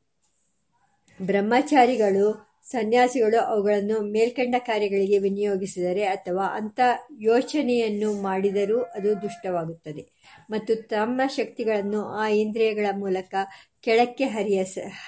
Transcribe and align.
ಬ್ರಹ್ಮಚಾರಿಗಳು, 1.21 2.47
ಸನ್ಯಾಸಿಗಳು 2.71 3.41
ಅವುಗಳನ್ನು 3.41 4.11
ಮೇಲ್ಕಂಡ 4.11 4.55
ಕಾರ್ಯಗಳಿಗೆ 4.59 5.17
ವಿನಿಯೋಗಿಸಿದರೆ 5.17 6.05
ಅಥವಾ 6.05 6.47
ಅಂಥ 6.47 6.79
ಯೋಚನೆಯನ್ನು 7.19 8.21
ಮಾಡಿದರೂ 8.21 8.79
ಅದು 8.79 9.21
ದುಷ್ಟವಾಗುತ್ತದೆ 9.21 10.05
ಮತ್ತು 10.49 10.87
ತಮ್ಮ 10.87 11.21
ಶಕ್ತಿಗಳನ್ನು 11.27 12.05
ಆ 12.05 12.27
ಇಂದ್ರಿಯಗಳ 12.27 12.85
ಮೂಲಕ 12.93 13.35
ಕೆಳಕ್ಕೆ 13.79 14.25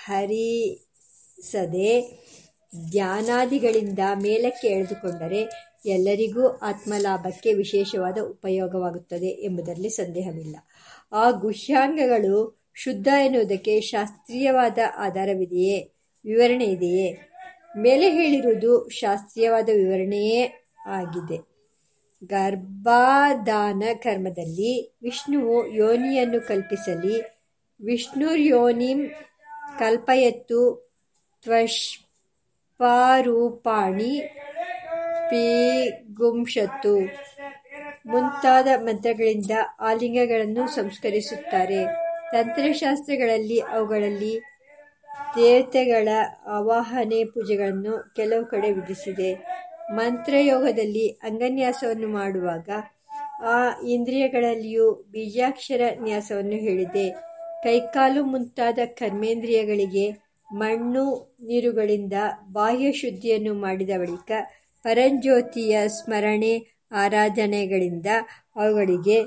ಹರಿಸದೆ 0.06 2.02
ಧ್ಯಾನಾದಿಗಳಿಂದ 2.92 4.00
ಮೇಲಕ್ಕೆ 4.16 4.68
ಎಳೆದುಕೊಂಡರೆ 4.68 5.70
ಎಲ್ಲರಿಗೂ 5.86 6.48
ಆತ್ಮಲಾಭಕ್ಕೆ 6.48 7.54
ವಿಶೇಷವಾದ 7.54 8.18
ಉಪಯೋಗವಾಗುತ್ತದೆ 8.18 9.26
ಎಂಬುದರಲ್ಲಿ 9.26 9.90
ಸಂದೇಹವಿಲ್ಲ. 9.90 10.56
ಆ 11.12 11.32
ಗುಹ್ಯಾಂಗಗಳು 11.32 12.60
ಶುದ್ಧ 12.76 13.08
ಎನ್ನುವುದಕ್ಕೆ 13.26 13.82
ಶಾಸ್ತ್ರೀಯವಾದ 13.82 14.78
ಆಧಾರವಿದೆಯೇ, 14.98 15.94
ವಿವರಣೆಯಿದೆಯೇ? 16.26 17.30
ಮೇಲೆ 17.78 18.12
ಹೇಳಿರುವುದು 18.12 18.90
ಶಾಸ್ತ್ರೀಯವಾದ 18.90 19.70
ವಿವರಣೆಯೇ 19.70 20.66
ಆಗಿದೆ. 20.88 21.50
ಗರ್ಭಾದಾನ 22.26 23.84
ಕರ್ಮದಲ್ಲಿ 23.94 24.98
ವಿಷ್ಣುವು 25.02 25.68
ಯೋನಿಯನ್ನು 25.68 26.48
ಕಲ್ಪಿಸಲಿ 26.48 27.22
ವಿಷ್ಣುರ್ಯೋನಿಂ 27.86 29.10
ಕಲ್ಪಯತು 29.80 30.90
ತ್ವಷ್ಪರೂಪಾಣಿ 32.80 34.22
ಪಿಪುಂಸತು 35.30 37.00
ಮುಂತಾದ 38.06 38.68
ಮಂತ್ರಗಳಿಂದ 38.78 39.52
ಆಲಿಂಗಗಳನ್ನು 39.80 40.64
ಲಿಂಗಗಳನ್ನು 40.64 40.68
ಸಂಸ್ಕರಿಸುತ್ತಾರೆ. 40.76 41.86
ತಂತ್ರಶಾಸ್ತ್ರಗಳಲ್ಲಿ 42.32 43.60
ಅವುಗಳಲ್ಲಿ 43.60 44.40
ದೇವತೆಗಳ 45.36 46.08
ಆವಾಹನೆ 46.48 47.24
ಪೂಜೆಗಳನ್ನು 47.24 48.14
ಕೆಲವು 48.16 48.46
ಕಡೆ 48.46 48.72
ವಿಧಿಸಿದೆ. 48.72 49.36
ಮಂತ್ರಯೋಗದಲ್ಲಿ 49.92 51.08
ಅಂಗನ್ಯಾಸವನ್ನು 51.10 52.08
ಮಾಡುವಾಗ 52.08 52.70
ಆ 53.44 53.82
ಇಂದ್ರಿಯಗಳಲ್ಲಿಯೂ 53.88 54.94
ಬೀಜಾಕ್ಷರ 55.12 55.82
ನ್ಯಾಸವನ್ನು 56.02 56.58
ಹೇಳಿದೆ. 56.68 57.10
ಕೈಕಾಲು 57.64 58.24
ಮುಂತಾದ 58.26 58.80
ಕರ್ಮೇಂದ್ರಿಯಗಳಿಗೆ 58.86 60.29
ಮಣ್ಣು 60.52 61.36
ನೀರುಗಳಿಂದ 61.42 62.14
ಬಾಹ್ಯ 62.52 62.92
ಶುದ್ಧಿಯನ್ನು 62.92 63.54
ಮಾಡಿದ 63.54 63.90
ಬಳಿಕ 63.90 64.32
ಪರಂಜ್ಯೋತಿಯ 64.84 65.88
ಸ್ಮರಣೆ, 65.88 66.68
ಆರಾಧನೆಗಳಿಂದ 66.92 68.06
ಅವುಗಳಿಗೆ 68.56 69.22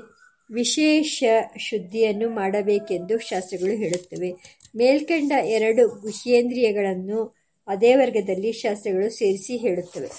ವಿಶೇಷ 0.51 1.23
ಶುದ್ಧಿಯನ್ನು 1.57 2.29
ಮಾಡಬೇಕೆಂದು 2.29 3.19
ಶಾಸ್ತ್ರಗಳು 3.19 3.77
ಹೇಳುತ್ತವೆ. 3.77 4.31
ಮೇಲ್ಕಂಡ 4.75 5.31
ಎರಡು 5.31 5.87
ಗುಹ್ಯೇಂದ್ರಿಯಗಳನ್ನೂ 5.87 7.33
ಅದೇ 7.67 7.95
ವರ್ಗದಲ್ಲಿ 7.95 8.51
ಶಾಸ್ತ್ರಗಳು 8.51 9.09
ಸೇರಿಸಿ 9.09 9.57
ಹೇಳುತ್ತವೆ. 9.57 10.09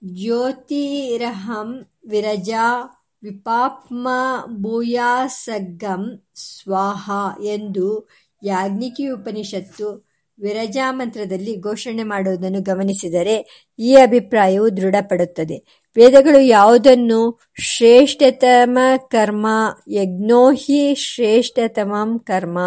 ಜ್ಯೋತಿರಹಂ 0.07 1.85
ವಿರಜಾ 2.07 3.01
ವಿಪಾಪ್ಮಭೂಯಾಸರ್ಗಂ 3.23 6.21
ಸ್ವಾಹಾ 6.35 7.43
ಎಂದು 7.43 8.09
ಯಾಜ್ಞಿಕಿ 8.43 9.07
ಉಪನಿಷತ್ತು 9.07 10.07
ವಿರಜಾ 10.39 10.91
ಮಂತ್ರದಲ್ಲಿ 10.91 11.59
ಘೋಷಣೆ 11.59 12.03
ಮಾಡುವುದನ್ನು 12.03 12.61
ಗಮನಿಸಿದರೆ 12.61 13.67
ಈ 13.79 13.95
ಅಭಿಪ್ರಾಯವು 13.95 14.77
ದೃಢಪಡುತ್ತದೆ. 14.77 15.85
ವೇದಗಳು 15.97 16.41
ಯಾವುದನ್ನು 16.41 17.39
ಶ್ರೇಷ್ಠತಮ 17.59 18.77
ಕರ್ಮ 18.97 19.47
ಯಜ್ಞೋಹಿ 19.89 20.95
ಶ್ರೇಷ್ಠತಮಂ 20.95 22.19
ಕರ್ಮ 22.19 22.59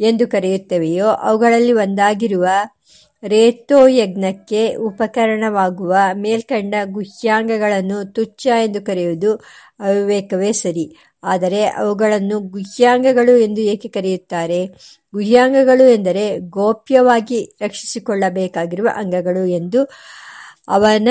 ಎಂದು 0.00 0.28
ಕರೆಯುತ್ತವೆಯೋ 0.28 1.06
ಅವುಗಳಲ್ಲಿ 1.06 1.72
ಒಂದಾಗಿರುವ 1.72 2.46
ರೇತೋಯಜ್ಞಕ್ಕೆ 3.22 4.74
ಉಪಕರಣವಾಗುವ 4.74 5.94
ಮೇಲ್ಕಂಡ 6.14 6.74
ಗುಹ್ಯಾಂಗಗಳನ್ನು 6.84 8.12
ತುಚ್ಛ 8.12 8.46
ಎಂದು 8.46 8.82
ಕರೆಯುವುದು 8.82 9.40
ಅವಿವೇಕವೇ 9.80 10.52
ಸರಿ. 10.52 10.96
ಆದರೆ 11.24 11.66
ಅವುಗಳನ್ನು 11.66 12.40
ಗುಹ್ಯಾಂಗಗಳು 12.40 13.36
ಎಂದು 13.36 13.60
ಏಕೆ 13.60 13.88
ಕರೆಯುತ್ತಾರೆ? 13.88 14.66
ಗುಹ್ಯಾಂಗಗಳು 15.12 15.94
ಎಂದರೆ 15.94 16.38
ಗೋಪ್ಯವಾಗಿ 16.38 17.56
ರಕ್ಷಿಸಿಕೊಳ್ಳಬೇಕಾಗಿರುವ 17.60 18.88
ಅಂಗಗಳು 18.96 19.46
ಎಂದು 19.46 19.86
ಅವನ 20.68 21.08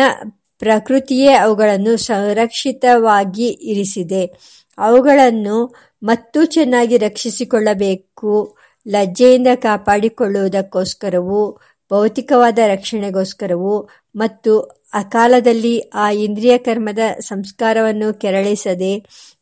ಪ್ರಕೃತಿಯೇ 0.59 1.34
ಅವುಗಳನ್ನು 1.34 1.97
ಸಂರಕ್ಷಿತವಾಗಿ 1.97 3.47
ಇರಿಸಿದೆ. 3.47 4.30
ಅವುಗಳನ್ನು 4.78 5.76
ಮತ್ತೂ 6.03 6.46
ಚೆನ್ನಾಗಿ 6.46 6.97
ರಕ್ಷಿಸಿಕೊಳ್ಳಬೇಕು. 6.97 8.58
ಲಜ್ಜೆಯಿಂದ 8.88 9.47
ಕಾಪಾಡಿಕೊಳ್ಳುವುದಕ್ಕೋಸ್ಕರವೂ 9.56 11.59
ಭೌತಿಕವಾದ 11.91 12.59
ರಕ್ಷಣೆಗೋಸ್ಕರವೂ 12.68 13.90
ಮತ್ತು 14.16 14.59
ಅಕಾಲದಲ್ಲಿ 14.94 15.80
ಆ 15.80 16.12
ಇಂದ್ರಿಯ 16.12 16.58
ಕರ್ಮದ 16.58 17.00
ಸಂಸ್ಕಾರವನ್ನು 17.20 18.20
ಕೆರಳಿಸದೆ 18.20 18.94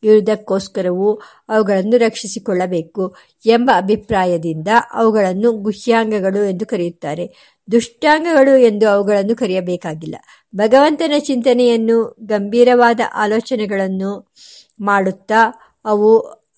ಇರುವುದಕ್ಕೋಸ್ಕರವೂ 0.04 1.14
ಅವುಗಳನ್ನು 1.50 1.98
ರಕ್ಷಿಸಿಕೊಳ್ಳಬೇಕು 1.98 3.16
ಎಂಬ 3.46 3.72
ಅಭಿಪ್ರಾಯದಿಂದ 3.78 4.68
ಅವುಗಳನ್ನು 4.94 5.52
ಗುಹ್ಯಾಂಗಗಳು 5.52 6.50
ಎಂದು 6.50 6.66
ಕರೆಯುತ್ತಾರೆ. 6.66 7.26
ದುಷ್ಟಾಂಗಗಳು 7.72 8.58
ಎಂದು 8.58 8.90
ಅವುಗಳನ್ನು 8.90 9.36
ಕರೆಯಬೇಕಾಗಿಲ್ಲ. 9.36 10.16
ಭಗವಂತನ 10.56 11.12
ಚಿಂತನೆಯನ್ನು 11.20 12.18
ಗಂಭೀರವಾದ 12.26 13.00
ಆಲೋಚನೆಗಳನ್ನು 13.16 14.12
ಮಾಡುತ್ತಾ 14.82 15.42
ಅವು 15.86 16.12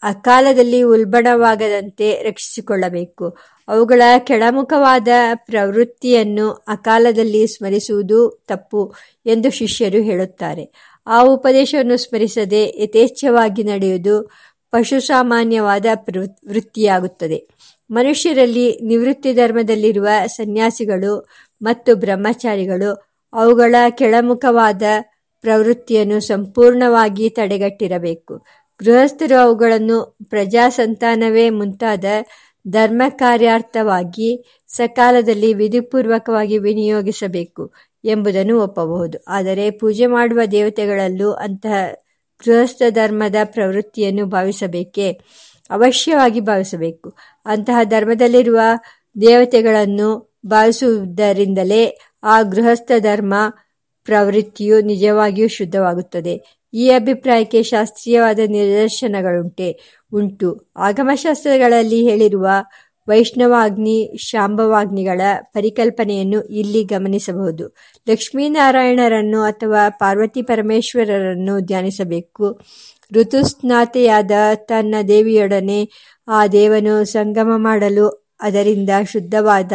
ಅಕಾಲದಲ್ಲಿ 0.03 0.83
ಉಲ್ಬಣವಾಗದಂತೆ 0.83 2.23
ರಕ್ಷಿಸಿಕೊಳ್ಳಬೇಕು. 2.23 3.37
ಅವುಗಳ 3.67 4.01
ಕೆಳಮುಖವಾದ 4.19 5.07
ಪ್ರವೃತ್ತಿಯನ್ನು 5.33 6.51
ಅಕಾಲದಲ್ಲಿ 6.51 7.47
ಸ್ಮರಿಸುವುದು 7.47 8.45
ತಪ್ಪು 8.47 8.93
ಎಂದು 9.25 9.51
ಶಿಷ್ಯರು 9.51 10.01
ಹೇಳುತ್ತಾರೆ. 10.01 10.71
ಆ 11.07 11.23
ಉಪದೇಶವನ್ನು 11.23 11.97
ಸ್ಮರಿಸದೆ 11.97 12.83
ಯಥೇಚ್ಛವಾಗಿ 12.83 13.63
ನಡೆಯುವುದು 13.63 14.31
ಪಶುಸಾಮಾನ್ಯವಾದ 14.71 15.85
ವೃತ್ತಿಯಾಗುತ್ತದೆ. 16.47 17.47
ಮನುಷ್ಯರಲ್ಲಿ 17.91 18.79
ನಿವೃತ್ತಿ 18.81 19.33
ಧರ್ಮದಲ್ಲಿರುವ 19.33 20.07
ಸನ್ಯಾಸಿಗಳು 20.27 21.27
ಮತ್ತು 21.61 21.95
ಬ್ರಹ್ಮಚಾರಿಗಳು 21.95 23.13
ಅವುಗಳ 23.33 23.75
ಕೆಳಮುಖವಾದ 23.89 24.81
ಪ್ರವೃತ್ತಿಯನ್ನು 25.41 26.19
ಸಂಪೂರ್ಣವಾಗಿ 26.19 27.29
ತಡೆಗಟ್ಟಿರಬೇಕು 27.29 28.45
ಗೃಹಸ್ಥರು 28.83 29.41
ಅವುಗಳನ್ನು 29.41 30.17
ಪ್ರಜಾಸಂತಾನವೇ 30.29 31.49
ಮುಂತಾದ 31.49 32.05
ಧರ್ಮ 32.67 33.01
ಕಾರ್ಯಾರ್ಥವಾಗಿ 33.09 34.61
ಸಕಾಲದಲ್ಲಿ 34.67 35.53
ವಿಧಿಪೂರ್ವಕವಾಗಿ 35.53 36.57
ವಿನಿಯೋಗಿಸಬೇಕು 36.57 37.73
ಎಂಬುದನ್ನು 38.03 38.61
ಒಪ್ಪಬಹುದು. 38.61 39.23
ಆದರೆ 39.27 39.71
ಪೂಜೆ 39.71 40.05
ಮಾಡುವ 40.05 40.39
ದೇವತೆಗಳಲ್ಲೂ 40.51 41.31
ಅಂತಹ 41.31 41.93
ಗೃಹಸ್ಥ 42.45 42.81
ಧರ್ಮದ 42.89 43.35
ಪ್ರವೃತ್ತಿಯನ್ನು 43.43 44.25
ಭಾವಿಸಬೇಕೇ? 44.25 45.19
ಅವಶ್ಯವಾಗಿ 45.69 46.39
ಭಾವಿಸಬೇಕು. 46.39 47.13
ಅಂತಹ 47.45 47.77
ಧರ್ಮದಲ್ಲಿರುವ 47.83 48.59
ದೇವತೆಗಳನ್ನು 49.21 50.39
ಭಾವಿಸುವುದರಿಂದಲೇ 50.45 51.99
ಆ 52.23 52.41
ಗೃಹಸ್ಥ 52.41 52.91
ಧರ್ಮ 52.99 53.33
ಪ್ರವೃತ್ತಿಯು 54.03 54.81
ನಿಜವಾಗಿಯೂ 54.81 55.47
ಶುದ್ಧವಾಗುತ್ತದೆ. 55.47 56.58
ಈ 56.74 56.89
ಅಭಿಪ್ರಾಯಕ್ಕೆ 56.89 57.63
ಶಾಸ್ತ್ರೀಯವಾದ 57.63 58.39
ನಿದರ್ಶನಗಳುಂಟೆ. 58.48 59.80
ಉಂಟು. 60.13 60.71
ಆಗಮಶಾಸ್ತ್ರಗಳಲ್ಲಿ 60.77 62.10
ಹೇಳಿರುವ 62.10 62.48
ವೈಷ್ಣವಾಗ್ನಿ 63.07 64.18
ಶಾಂಭವಾಗ್ನಿಗಳ 64.18 65.21
ಪರಿಕಲ್ಪನೆಯನ್ನು 65.42 66.42
ಇಲ್ಲಿ 66.42 66.83
ಗಮನಿಸಬಹುದು. 66.83 67.75
ಲಕ್ಷ್ಮೀನಾರಾಯಣರನ್ನು 68.10 69.42
ಅಥವಾ 69.42 69.89
ಪಾರ್ವತಿ 69.89 70.42
ಪರಮೇಶ್ವರರನ್ನು 70.42 71.60
ಧ್ಯಾನಿಸಬೇಕು. 71.60 72.60
ಋತುಸ್ನಾತೆಯಾದ 73.13 74.31
ತನ್ನ 74.56 74.95
ದೇವಿಯೊಡನೆ 75.07 75.89
ಆ 76.27 76.48
ದೇವನು 76.48 77.06
ಸಂಗಮ 77.06 77.51
ಮಾಡಲು 77.56 78.27
ಅದರಿಂದ 78.42 78.89
ಶುದ್ಧವಾದ 79.12 79.71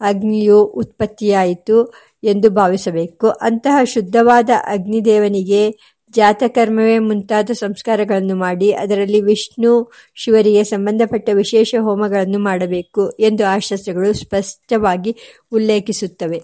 ಅಗ್ನಿಯು 0.00 0.64
ಉತ್ಪತ್ತಿಯಾಯಿತು 0.64 1.94
ಎಂದು 2.24 2.50
ಭಾವಿಸಬೇಕು. 2.50 3.28
ಅಂತಹ 3.28 3.84
ಶುದ್ಧವಾದ 3.84 4.50
ಅಗ್ನಿದೇವನಿಗೆ 4.66 5.91
ಜಾತಕರ್ಮವೇ 6.14 6.98
ಮುಂತಾದ 6.98 7.50
ಸಂಸ್ಕಾರಗಳನ್ನು 7.52 8.36
ಮಾಡಿ, 8.36 8.72
ಅದರಲ್ಲಿ 8.72 9.20
ವಿಷ್ಣು, 9.20 9.92
ಶಿವರಿಗೆ 10.14 10.64
ಸಂಬಂಧಪಟ್ಟ 10.64 11.30
ವಿಶೇಷ 11.32 11.74
ಹೋಮಗಳನ್ನು 11.80 12.38
ಮಾಡಬೇಕು 12.38 13.10
ಎಂದು 13.10 13.46
ಆ 13.46 13.58
ಶಾಸ್ತ್ರಗಳು 13.58 14.12
ಸ್ಪಷ್ಟವಾಗಿ 14.12 15.16
ಉಲ್ಲೇಖಿಸುತ್ತವೆ. 15.52 16.42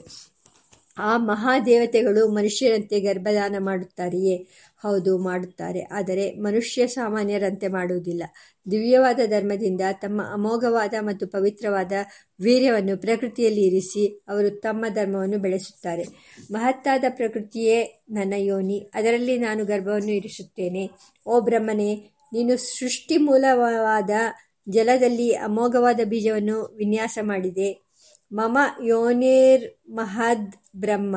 ಆ 0.98 1.16
ಮಹಾದೇವತೆಗಳು 1.16 2.28
ಮನುಷ್ಯರಂತೆ 2.28 3.00
ಗರ್ಭದಾನ 3.00 3.56
ಮಾಡುತ್ತಾರೆಯೇ? 3.58 4.46
ಹೌದು 4.82 5.18
ಮಾಡುತ್ತಾರೆ. 5.18 5.80
ಆದರೆ 5.80 6.34
ಮನುಷ್ಯ 6.34 6.86
ಸಾಮಾನ್ಯರಂತೆ 6.86 7.68
ಮಾಡುವುದಿಲ್ಲ. 7.68 8.22
ದಿವ್ಯವಾದ 8.70 9.20
ಧರ್ಮದಿಂದ 9.26 9.80
ತಮ್ಮ 9.92 10.22
ಅಮೋಘವಾದ 10.32 10.94
ಮತ್ತು 11.00 11.26
ಪವಿತ್ರವಾದ 11.26 11.92
ವೀರ್ಯವನ್ನು 12.40 13.00
ಪ್ರಕೃತಿಯಲ್ಲಿ 13.00 13.62
ಇರಿಸಿ 13.66 14.22
ಅವರು 14.28 14.50
ತಮ್ಮ 14.60 14.84
ಧರ್ಮವನ್ನು 14.88 15.38
ಬೆಳೆಸುತ್ತಾರೆ. 15.38 16.04
ಮಹತ್ತಾದ 16.50 17.04
ಪ್ರಕೃತಿಯೇ 17.10 17.78
ನನ್ನ 18.10 18.34
ಯೋನಿ. 18.36 18.90
ಅದರಲ್ಲಿ 18.94 19.38
ನಾನು 19.38 19.64
ಗರ್ಭವನ್ನು 19.64 20.12
ಇರಿಸುತ್ತೇನೆ. 20.12 20.90
ಓ 21.26 21.40
ಬ್ರಹ್ಮನೇ, 21.40 21.90
ನೀನು 22.32 22.56
ಸೃಷ್ಟಿ 22.56 23.16
ಮೂಲವಾದ 23.16 24.10
ಜಲದಲ್ಲಿ 24.68 25.30
ಅಮೋಘವಾದ 25.32 26.00
ಬೀಜವನ್ನು 26.04 26.74
ವಿನ್ಯಾಸ 26.76 27.18
ಮಾಡಿದೆ. 27.22 27.68
ಮಮ 28.32 28.58
ಯೋನೇರ್ 28.84 29.90
ಮಹದ್ 29.90 30.52
ಬ್ರಹ್ಮ, 30.76 31.16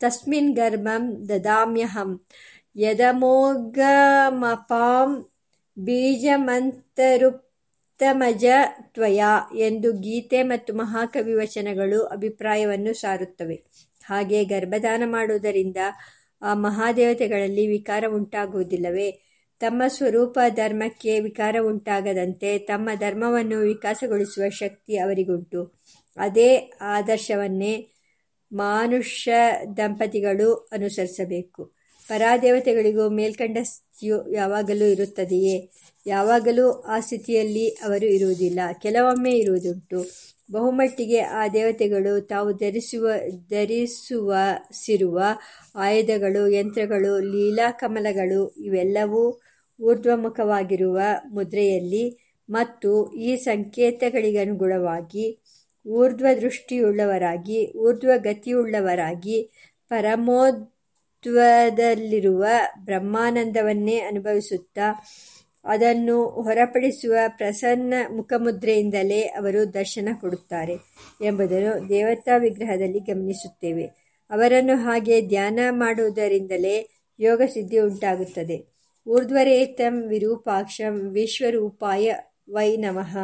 ತಸ್ಮಿನ್ 0.00 0.54
ಗರ್ಭಂ 0.56 1.28
ದದಾಮ್ಯಹಂ. 1.28 2.10
ಯದಮೋಘಮಪಾಂ 2.76 5.26
ಬೀಜಮಂತರುಪ್ತಮಜ 5.78 8.44
ತ್ವಯ 8.80 9.24
ಎಂದು 9.56 9.92
ಗೀತೆ 9.92 10.42
ಮತ್ತು 10.42 10.74
ಮಹಾಕವಿ 10.74 11.34
ವಚನಗಳು 11.34 12.04
ಅಭಿಪ್ರಾಯವನ್ನು 12.04 12.94
ಸಾರುತ್ತವೆ. 12.94 13.62
ಹಾಗೆ 14.04 14.44
ಗರ್ಭದಾನ 14.44 15.02
ಮಾಡುವುದರಿಂದ 15.06 15.76
ಆ 16.42 16.54
ಮಹಾದೇವತೆಗಳಲ್ಲಿ 16.54 17.66
ವಿಕಾರ 17.66 18.04
ಉಂಟಾಗುವುದಿಲ್ಲವೇ? 18.08 19.20
ತಮ್ಮ 19.60 19.82
ಸ್ವರೂಪ 19.86 20.38
ಧರ್ಮಕ್ಕೆ 20.48 21.20
ವಿಕಾರ 21.20 21.56
ಉಂಟಾಗದಂತೆ 21.60 22.58
ತಮ್ಮ 22.58 22.88
ಧರ್ಮವನ್ನು 22.94 23.58
ವಿಕಾಸಗೊಳಿಸುವ 23.58 24.48
ಶಕ್ತಿ 24.48 24.96
ಅವರಿಗುಂಟು. 24.96 25.74
ಅದೇ 26.16 26.70
ಆದರ್ಶವನ್ನೇ 26.80 27.88
ಮಾನುಷ್ಯ 28.52 29.32
ದಂಪತಿಗಳು 29.76 30.54
ಅನುಸರಿಸಬೇಕು. 30.54 31.79
ಪರಾದೇವತೆಗಳಿಗೂ 32.10 33.08
ಮೇಲ್ಕಂಡ 33.08 33.58
ಸ್ಥಿತಿಯು 33.62 34.16
ಯಾವಾಗಲೂ 34.32 34.86
ಇರುತ್ತದೆಯೇ? 34.86 35.56
ಯಾವಾಗಲೂ 36.06 36.70
ಆ 36.70 37.00
ಸ್ಥಿತಿಯಲ್ಲಿ 37.00 37.68
ಅವರು 37.68 38.06
ಇರುವುದಿಲ್ಲ. 38.06 38.60
ಕೆಲವೊಮ್ಮೆ 38.82 39.32
ಇರುವುದುಂಟು. 39.32 40.00
ಬಹುಮಟ್ಟಿಗೆ 40.52 41.20
ಆ 41.20 41.48
ದೇವತೆಗಳು 41.48 42.20
ತಾವು 42.20 42.52
ಧರಿಸುವ 42.52 43.06
ಧರಿಸುವ 43.50 44.30
ಸಿರುವ 44.72 45.18
ಆಯುಧಗಳು, 45.76 46.48
ಯಂತ್ರಗಳು 46.50 47.12
ಲೀಲಾಕಮಲಗಳು 47.32 48.40
ಇವೆಲ್ಲವೂ 48.64 49.22
ಊರ್ಧ್ವಮುಖವಾಗಿರುವ 49.80 50.98
ಮುದ್ರೆಯಲ್ಲಿ 51.32 52.04
ಮತ್ತು 52.50 52.90
ಈ 53.12 53.36
ಸಂಕೇತಗಳಿಗನುಗುಣವಾಗಿ 53.36 55.26
ಊರ್ಧ್ವದೃಷ್ಟಿಯುಳ್ಳವರಾಗಿ, 55.86 57.60
ಊರ್ಧ್ವಗತಿಯುಳ್ಳವರಾಗಿ 57.76 59.36
ಪರಮೋದ್ವದಲ್ಲಿರುವ 61.24 62.44
ಬ್ರಹ್ಮಾನಂದವನ್ನೇ 62.84 63.98
ಅನುಭವಿಸುತ್ತಾ, 63.98 65.04
ಅದನ್ನು 65.64 66.26
ಹೊರಪಡಿಸುವ 66.28 67.14
ಪ್ರಸನ್ನ 67.28 67.94
ಮುಖಮುದ್ರೆಯಿಂದಲೇ 68.12 69.20
ಅವರು 69.22 69.74
ದರ್ಶನ 69.74 70.08
ಕೊಡುತ್ತಾರೆ 70.20 70.76
ಎಂಬುದನ್ನು 71.22 71.88
ದೇವತಾ 71.88 72.36
ವಿಗ್ರಹದಲ್ಲಿ 72.36 72.98
ಗಮನಿಸುತ್ತೇವೆ. 72.98 73.84
ಅವರನ್ನು 74.30 74.76
ಹಾಗೆ 74.76 75.20
ಧ್ಯಾನ 75.20 75.58
ಮಾಡುವುದರಿಂದಲೇ 75.70 76.88
ಯೋಗ 77.20 77.42
ಸಿದ್ಧಿ 77.42 77.78
ಉಂಟಾಗುತ್ತದೆ. 77.78 78.64
ಊರ್ಧ್ವರೇತಂ 79.06 80.08
ವಿರೂಪಾಕ್ಷಂ 80.08 81.10
ವಿಶ್ವರೂಪಾಯ 81.10 82.14
ವೈ 82.50 82.76
ನಮಃ. 82.76 83.18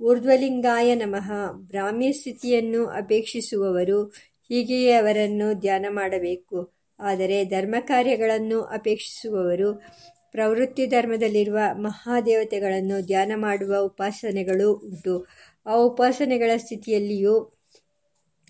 ಊರ್ಧ್ವಲಿಂಗಾಯ 0.00 0.94
ನಮಃ. 0.94 1.32
ಬ್ರಾಹ್ಮ್ಯ 1.52 2.12
ಸ್ಥಿತಿಯನ್ನು 2.12 2.86
ಅಪೇಕ್ಷಿಸುವವರು 2.86 4.04
ಹೀಗೆಯೇ 4.48 4.92
ಅವರನ್ನು 4.92 5.52
ಧ್ಯಾನ 5.52 5.86
ಮಾಡಬೇಕು. 5.88 6.79
ಆದರೆ 7.00 7.44
ಧರ್ಮ 7.44 7.74
ಕಾರ್ಯಗಳನ್ನು 7.80 8.60
ಅಪೇಕ್ಷಿಸುವವರು 8.60 9.82
ಪ್ರವೃತ್ತಿ 10.32 10.86
ಧರ್ಮದಲ್ಲಿರುವ 10.86 11.58
ಮಹಾದೇವತೆಗಳನ್ನು 11.72 13.06
ಧ್ಯಾನ 13.06 13.32
ಮಾಡುವ 13.34 13.76
ಉಪಾಸನೆಗಳು 13.78 14.72
ಉಂಟು. 14.72 15.26
ಆ 15.66 15.74
ಉಪಾಸನೆಗಳ 15.74 16.50
ಸ್ಥಿತಿಯಲ್ಲಿಯೂ, 16.56 17.60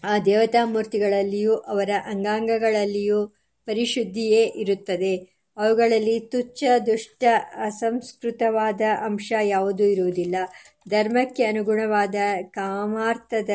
ಆ 0.04 0.18
ದೇವತಾ 0.18 0.64
ಮೂರ್ತಿಗಳಲ್ಲಿಯೂ, 0.64 1.56
ಅವರ 1.56 1.90
ಅಂಗಾಂಗಗಳಲ್ಲಿಯೂ 2.04 3.26
ಪರಿಶುದ್ಧಿಯೇ 3.66 4.44
ಇರುತ್ತದೆ. 4.44 5.40
ಅವುಗಳಲ್ಲಿ 5.56 6.20
ತುಚ್ಛ, 6.20 6.64
ದುಷ್ಟ, 6.86 7.24
ಅಸಂಸ್ಕೃತವಾದ 7.54 8.80
ಅಂಶ 9.04 9.32
ಯಾವುದೂ 9.42 9.84
ಇರುವುದಿಲ್ಲ. 9.84 10.36
ಧರ್ಮಕ್ಕೆ 10.88 11.44
ಅನುಗುಣವಾದ 11.44 12.14
ಕಾಮಾರ್ಥದ 12.42 13.50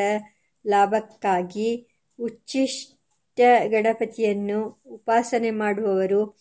ಲಾಭಕ್ಕಾಗಿ 0.68 1.88
ಉಚ್ಚಿಷ್ಟ 2.20 2.95
ಗಣಪತಿಯನ್ನು 3.68 4.82
ಉಪಾಸನೆ 4.86 5.52
ಮಾಡುವವರು 5.52 6.38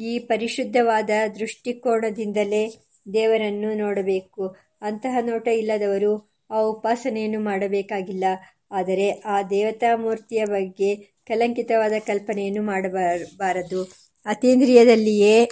ಈ 0.00 0.18
ಪರಿಶುದ್ಧವಾದ 0.18 1.10
ದೃಷ್ಟಿಕೋನದಿಂದಲೇ 1.38 2.76
ದೇವರನ್ನು 3.12 3.74
ನೋಡಬೇಕು. 3.74 4.56
ಅಂತಹ 4.82 5.18
ನೋಟ 5.20 5.48
ಇಲ್ಲದವರು 5.48 6.32
ಆ 6.50 6.58
ಉಪಾಸನೆಯನ್ನು 6.58 7.40
ಮಾಡಬೇಕಾಗಿಲ್ಲ. 7.40 8.24
ಆದರೆ 8.70 9.10
ಆ 9.10 9.42
ದೇವತಾ 9.42 9.96
ಮೂರ್ತಿಯ 9.96 10.44
ಬಗ್ಗೆ 10.44 10.96
ಕಲಂಕಿತವಾದ 10.96 11.92
ಕಲ್ಪನೆಯನ್ನು 12.06 12.62
ಮಾಡಬಾರದು. 12.62 13.82
ಅತೀಂದ್ರಿಯದಲ್ಲಿಯೇ 14.26 15.50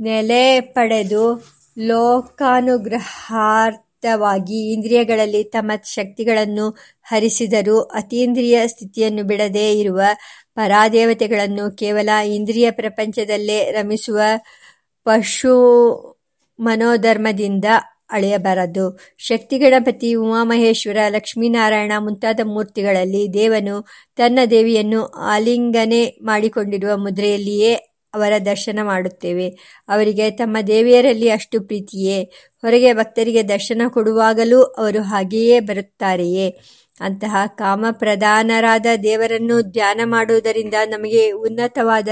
ನೆಲೆ 0.00 0.60
ಪಡೆದು 0.60 1.54
ಲೋಕಾನುಗ್ರಹಾರ್ಥವಾಗಿ 4.04 4.72
ಇಂದ್ರಿಯಗಳಲ್ಲಿ 4.72 5.44
ತಮ್ಮ 5.44 5.70
ಶಕ್ತಿಗಳನ್ನು 5.84 6.66
ಹರಿಸಿದರೂ 7.02 7.80
ಅತೀಂದ್ರಿಯ 7.80 8.66
ಸ್ಥಿತಿಯನ್ನು 8.66 9.22
ಬಿಡದೇ 9.22 9.72
ಇರುವ 9.80 10.00
ಪರಾದೇವತೆಗಳನ್ನು 10.54 11.76
ಕೇವಲ 11.76 12.08
ಇಂದ್ರಿಯ 12.26 12.70
ಪ್ರಪಂಚದಲ್ಲೇ 12.70 13.70
ರಮಿಸುವ 13.70 14.18
ಪಶು 15.04 15.54
ಮನೋಧರ್ಮದಿಂದ 16.58 17.64
ಅಳೆಯಬಾರದು. 18.10 18.84
ಶಕ್ತಿ 19.18 19.58
ಗಣಪತಿ 19.58 20.14
ಉಮಾಮಹೇಶ್ವರ, 20.14 20.98
ಲಕ್ಷ್ಮೀನಾರಾಯಣ 21.08 21.92
ಮುಂತಾದ 21.98 22.40
ಮೂರ್ತಿಗಳಲ್ಲಿ 22.44 23.32
ದೇವನು 23.34 23.76
ತನ್ನ 24.16 24.38
ದೇವಿಯನ್ನು 24.50 25.00
ಆಲಿಂಗನೆ 25.32 26.02
ಮಾಡಿಕೊಂಡಿರುವ 26.22 26.96
ಮುದ್ರೆಯಲ್ಲಿಯೇ 26.96 27.72
ಅವರ 28.14 28.32
ದರ್ಶನ 28.46 28.78
ಮಾಡುತ್ತೇವೆ. 28.82 29.48
ಅವರಿಗೆ 29.88 30.30
ತಮ್ಮ 30.30 30.56
ದೇವಿಯರಲ್ಲಿ 30.66 31.28
ಅಷ್ಟು 31.28 31.60
ಪ್ರೀತಿಯೇ. 31.60 32.22
ಹೊರಗೆ 32.62 32.92
ಭಕ್ತರಿಗೆ 32.92 33.42
ದರ್ಶನ 33.42 33.82
ಕೊಡುವಾಗಲೂ 33.88 34.62
ಅವರು 34.62 35.02
ಹಾಗೆಯೇ 35.02 35.60
ಬರುತ್ತಾರೆಯೇ. 35.60 36.58
ಅಂತಹ 37.00 37.36
ಕಾಮ 37.46 37.86
ಪ್ರಧಾನರಾದ 37.90 38.86
ದೇವರನ್ನು 39.02 39.62
ಧ್ಯಾನ 39.62 40.00
ಮಾಡುವುದರಿಂದ 40.04 40.74
ನಮಗೆ 40.86 41.30
ಉನ್ನತವಾದ 41.30 42.08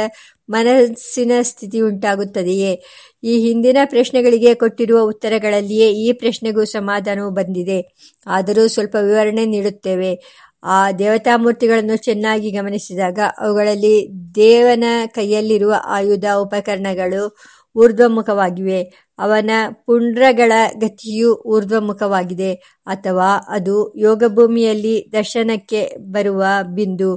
ಮನಸ್ಸಿನ 0.51 1.33
ಸ್ಥಿತಿ 1.43 1.81
ಉಂಟಾಗುತ್ತದೆಯೇ. 1.81 2.83
ಈ 3.25 3.39
ಹಿಂದಿನ 3.39 3.77
ಪ್ರಶ್ನೆಗಳಿಗೆ 3.85 4.55
ಕೊಟ್ಟಿರುವ 4.55 5.01
ಉತ್ತರಗಳಲ್ಲಿಯೇ 5.01 5.93
ಈ 5.93 6.13
ಪ್ರಶ್ನೆಗೂ 6.13 6.65
ಸಮಾಧಾನವು 6.65 7.31
ಬಂದಿದೆ. 7.31 7.95
ಆದರೂ 8.27 8.69
ಸ್ವಲ್ಪ 8.69 8.97
ವಿವರಣೆ 9.01 9.45
ನೀಡುತ್ತೇವೆ. 9.45 10.43
ಆ 10.65 10.93
ದೇವತಾ 10.93 11.37
ಮೂರ್ತಿಗಳನ್ನು 11.37 11.97
ಚೆನ್ನಾಗಿ 11.97 12.51
ಗಮನಿಸಿದಾಗ 12.51 13.19
ಅವುಗಳಲ್ಲಿ 13.39 14.09
ದೇವನ 14.35 14.85
ಕೈಯಲ್ಲಿರುವ 15.07 15.75
ಆಯುಧ 15.85 16.25
ಉಪಕರಣಗಳು 16.39 17.37
ಊರ್ಧ್ವಮುಖವಾಗಿವೆ. 17.77 18.83
ಅವನ 19.19 19.51
ಪುಂಡ್ರಗಳ 19.87 20.53
ಗತಿಯು 20.81 21.35
ಊರ್ಧ್ವಮುಖವಾಗಿದೆ. 21.47 22.55
ಅಥವಾ 22.87 23.31
ಅದು 23.49 23.77
ಯೋಗಭೂಮಿಯಲ್ಲಿ 23.99 25.09
ದರ್ಶನಕ್ಕೆ 25.13 25.97
ಬರುವ 26.11 26.43
ಬಿಂದು. 26.75 27.11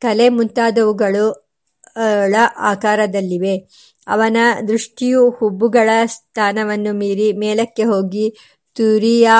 ಕಲೆ 0.00 0.28
ಮುಂತಾದವುಗಳು 0.28 1.26
ಆಕಾರದಲ್ಲಿವೆ. 2.70 3.56
ಅವನ 4.06 4.36
ದೃಷ್ಟಿಯು 4.68 5.30
ಹುಬ್ಬುಗಳ 5.30 5.90
ಸ್ಥಾನವನ್ನು 6.06 6.92
ಮೀರಿ 6.92 7.32
ಮೇಲಕ್ಕೆ 7.32 7.84
ಹೋಗಿ 7.84 8.24
ತುರಿಯಾ 8.76 9.36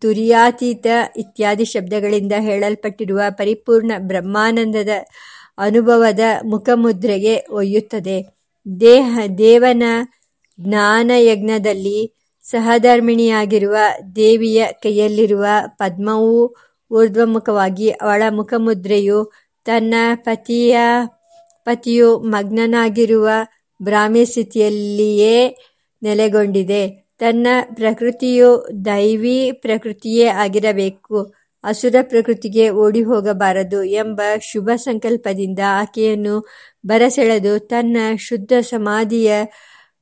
ತುರಿಯಾತೀತ 0.00 0.86
ಇತ್ಯಾದಿ 1.16 1.64
ಶಬ್ದಗಳಿಂದ 1.64 2.32
ಹೇಳಲ್ಪಟ್ಟಿರುವ 2.38 3.20
ಪರಿಪೂರ್ಣ 3.30 3.92
ಬ್ರಹ್ಮಾನಂದದ 3.98 4.88
ಅನುಭವದ 5.58 6.20
ಮುಖಮುದ್ರೆಗೆ 6.44 7.46
ಒಯ್ಯುತ್ತದೆ. 7.50 8.36
ದೇಹ, 8.80 9.18
ದೇವನ 9.38 9.82
ಜ್ಞಾನಯಜ್ಞದಲ್ಲಿ 10.60 12.14
ಸಹಧರ್ಮಿಣಿಯಾಗಿರುವ 12.42 13.76
ದೇವಿಯ 14.16 14.66
ಕೈಯಲ್ಲಿರುವ 14.72 15.46
ಪದ್ಮವೂ 15.66 16.54
ಊರ್ಧ್ವಮುಖವಾಗಿ 16.90 17.90
ಅವಳ 17.90 18.22
ಮುಖಮುದ್ರೆಯು 18.30 19.32
ತನ್ನ 19.64 19.94
ಪತಿಯ, 20.14 20.78
ಪತಿಯು 21.64 22.18
ಮಗ್ನನಾಗಿರುವ 22.18 23.28
ಸ್ಥಿತಿಯಲ್ಲಿಯೇ 24.24 25.56
ನೆಲೆಗೊಂಡಿದೆ. 26.02 27.07
ತನ್ನ 27.18 27.46
ಪ್ರಕೃತಿಯು 27.74 28.68
ದೈವಿ 28.84 29.52
ಪ್ರಕೃತಿಯೇ 29.52 30.26
ಆಗಿರಬೇಕು. 30.26 31.34
ಅಸುರ 31.64 31.96
ಪ್ರಕೃತಿಗೆ 32.02 32.70
ಓಡಿ 32.70 33.02
ಹೋಗಬಾರದು 33.02 33.84
ಎಂಬ 33.84 34.20
ಶುಭ 34.52 34.70
ಸಂಕಲ್ಪದಿಂದ 34.76 35.58
ಆಕೆಯನ್ನು 35.66 36.46
ಬರಸೆಳೆದು 36.86 37.58
ತನ್ನ 37.58 37.96
ಶುದ್ಧ 38.18 38.52
ಸಮಾಧಿಯ 38.60 39.32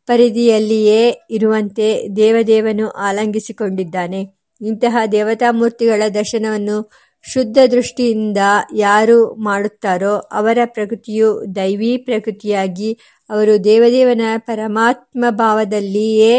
ಪರಿಧಿಯಲ್ಲಿಯೇ 0.06 1.26
ಇರುವಂತೆ 1.30 1.87
ದೇವದೇವನು 2.16 2.88
ಆಲಂಗಿಸಿಕೊಂಡಿದ್ದಾನೆ. 2.90 4.20
ಇಂತಹ 4.61 4.96
ದೇವತಾಮೂರ್ತಿಗಳ 5.12 6.02
ದರ್ಶನವನ್ನು 6.14 6.90
ಶುದ್ಧ 7.32 7.58
ದೃಷ್ಟಿಯಿಂದ 7.70 8.38
ಯಾರು 8.75 9.35
ಮಾಡುತ್ತಾರೋ 9.35 10.14
ಅವರ 10.32 10.58
ಪ್ರಕೃತಿಯು 10.64 11.44
ದೈವೀ 11.56 11.96
ಪ್ರಕೃತಿಯಾಗಿ 11.96 12.99
ಅವರು 13.30 13.64
ದೇವದೇವನ 13.64 14.20
ಪರಮಾತ್ಮ 14.37 15.25
ಭಾವದಲ್ಲಿಯೇ 15.30 16.35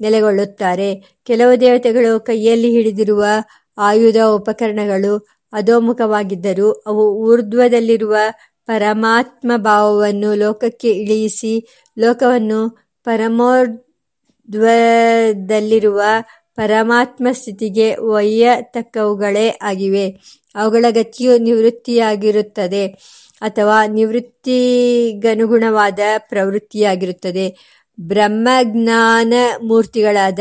ನೆಲೆಗೊಳ್ಳುತ್ತಾರೆ. 0.00 1.20
ಕೆಲವು 1.24 1.60
ದೇವತೆಗಳು 1.60 2.20
ಕೈಯಲ್ಲಿ 2.20 2.70
ಹಿಡಿದಿರುವ 2.70 3.24
ಆಯುಧ 3.78 4.16
ಉಪಕರಣಗಳು 4.16 5.28
ಅಧೋಮುಖವಾಗಿದ್ದರೂ 5.52 6.72
ಅವು 6.72 7.14
ಊರ್ಧ್ವದಲ್ಲಿರುವ 7.14 8.16
ಪರಮಾತ್ಮ 8.66 9.52
ಭಾವವನ್ನು 9.56 10.34
ಲೋಕಕ್ಕೆ 10.34 10.90
ಇಳಿಯಿಸಿ 10.90 11.68
ಲೋಕವನ್ನು 11.98 12.90
ಪರಮೋರ್ಧ್ವದಲ್ಲಿರುವ 13.04 16.02
ಪರಮಾತ್ಮ 16.54 17.28
ಸ್ಥಿತಿಗೆ 17.32 17.96
ಒಯ್ಯತಕ್ಕವುಗಳೇ 17.96 19.58
ಆಗಿವೆ. 19.62 20.20
ಅವುಗಳ 20.54 20.84
ಗತಿಯು 20.90 21.38
ನಿವೃತ್ತಿಯಾಗಿರುತ್ತದೆ 21.38 22.98
ಅಥವಾ 23.40 23.86
ನಿವೃತ್ತಿಗನುಗುಣವಾದ 23.86 25.98
ಪ್ರವೃತ್ತಿಯಾಗಿರುತ್ತದೆ. 26.18 27.79
ಬ್ರಹ್ಮಜ್ಞಾನ 28.00 29.34
ಮೂರ್ತಿಗಳಾದ 29.62 30.38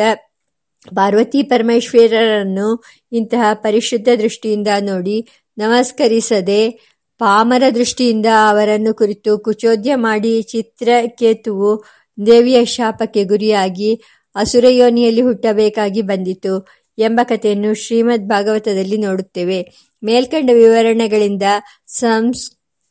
ಪಾರ್ವತಿ 0.95 1.43
ಪರಮೇಶ್ವರರನ್ನು 1.43 2.83
ಇಂತಹ 3.11 3.53
ಪರಿಶುದ್ಧ 3.53 4.07
ದೃಷ್ಟಿಯಿಂದ 4.17 4.67
ನೋಡಿ 4.79 5.27
ನಮಸ್ಕರಿಸದೆ 5.57 6.69
ಪಾಮರ 7.17 7.63
ದೃಷ್ಟಿಯಿಂದ 7.75 8.25
ಅವರನ್ನು 8.49 8.93
ಕುರಿತು 8.93 9.39
ಕುಚೋದ್ಯ 9.39 9.95
ಮಾಡಿ 9.95 10.41
ಚಿತ್ರಕೇತುವು 10.41 11.83
ದೇವಿಯ 12.25 12.65
ಶಾಪಕ್ಕೆ 12.65 13.23
ಗುರಿಯಾಗಿ 13.23 14.01
ಅಸುರಯೋನಿಯಲ್ಲಿ 14.35 15.21
ಹುಟ್ಟಬೇಕಾಗಿ 15.21 16.01
ಬಂದಿತು 16.01 16.67
ಎಂಬ 16.97 17.19
ಕಥೆಯನ್ನು 17.23 17.73
ಶ್ರೀಮದ್ 17.73 18.29
ಭಾಗವತದಲ್ಲಿ 18.29 18.97
ನೋಡುತ್ತೇವೆ. 18.97 19.67
ಮೇಲ್ಕಂಡ 20.03 20.49
ವಿವರಣೆಗಳಿಂದ 20.53 21.43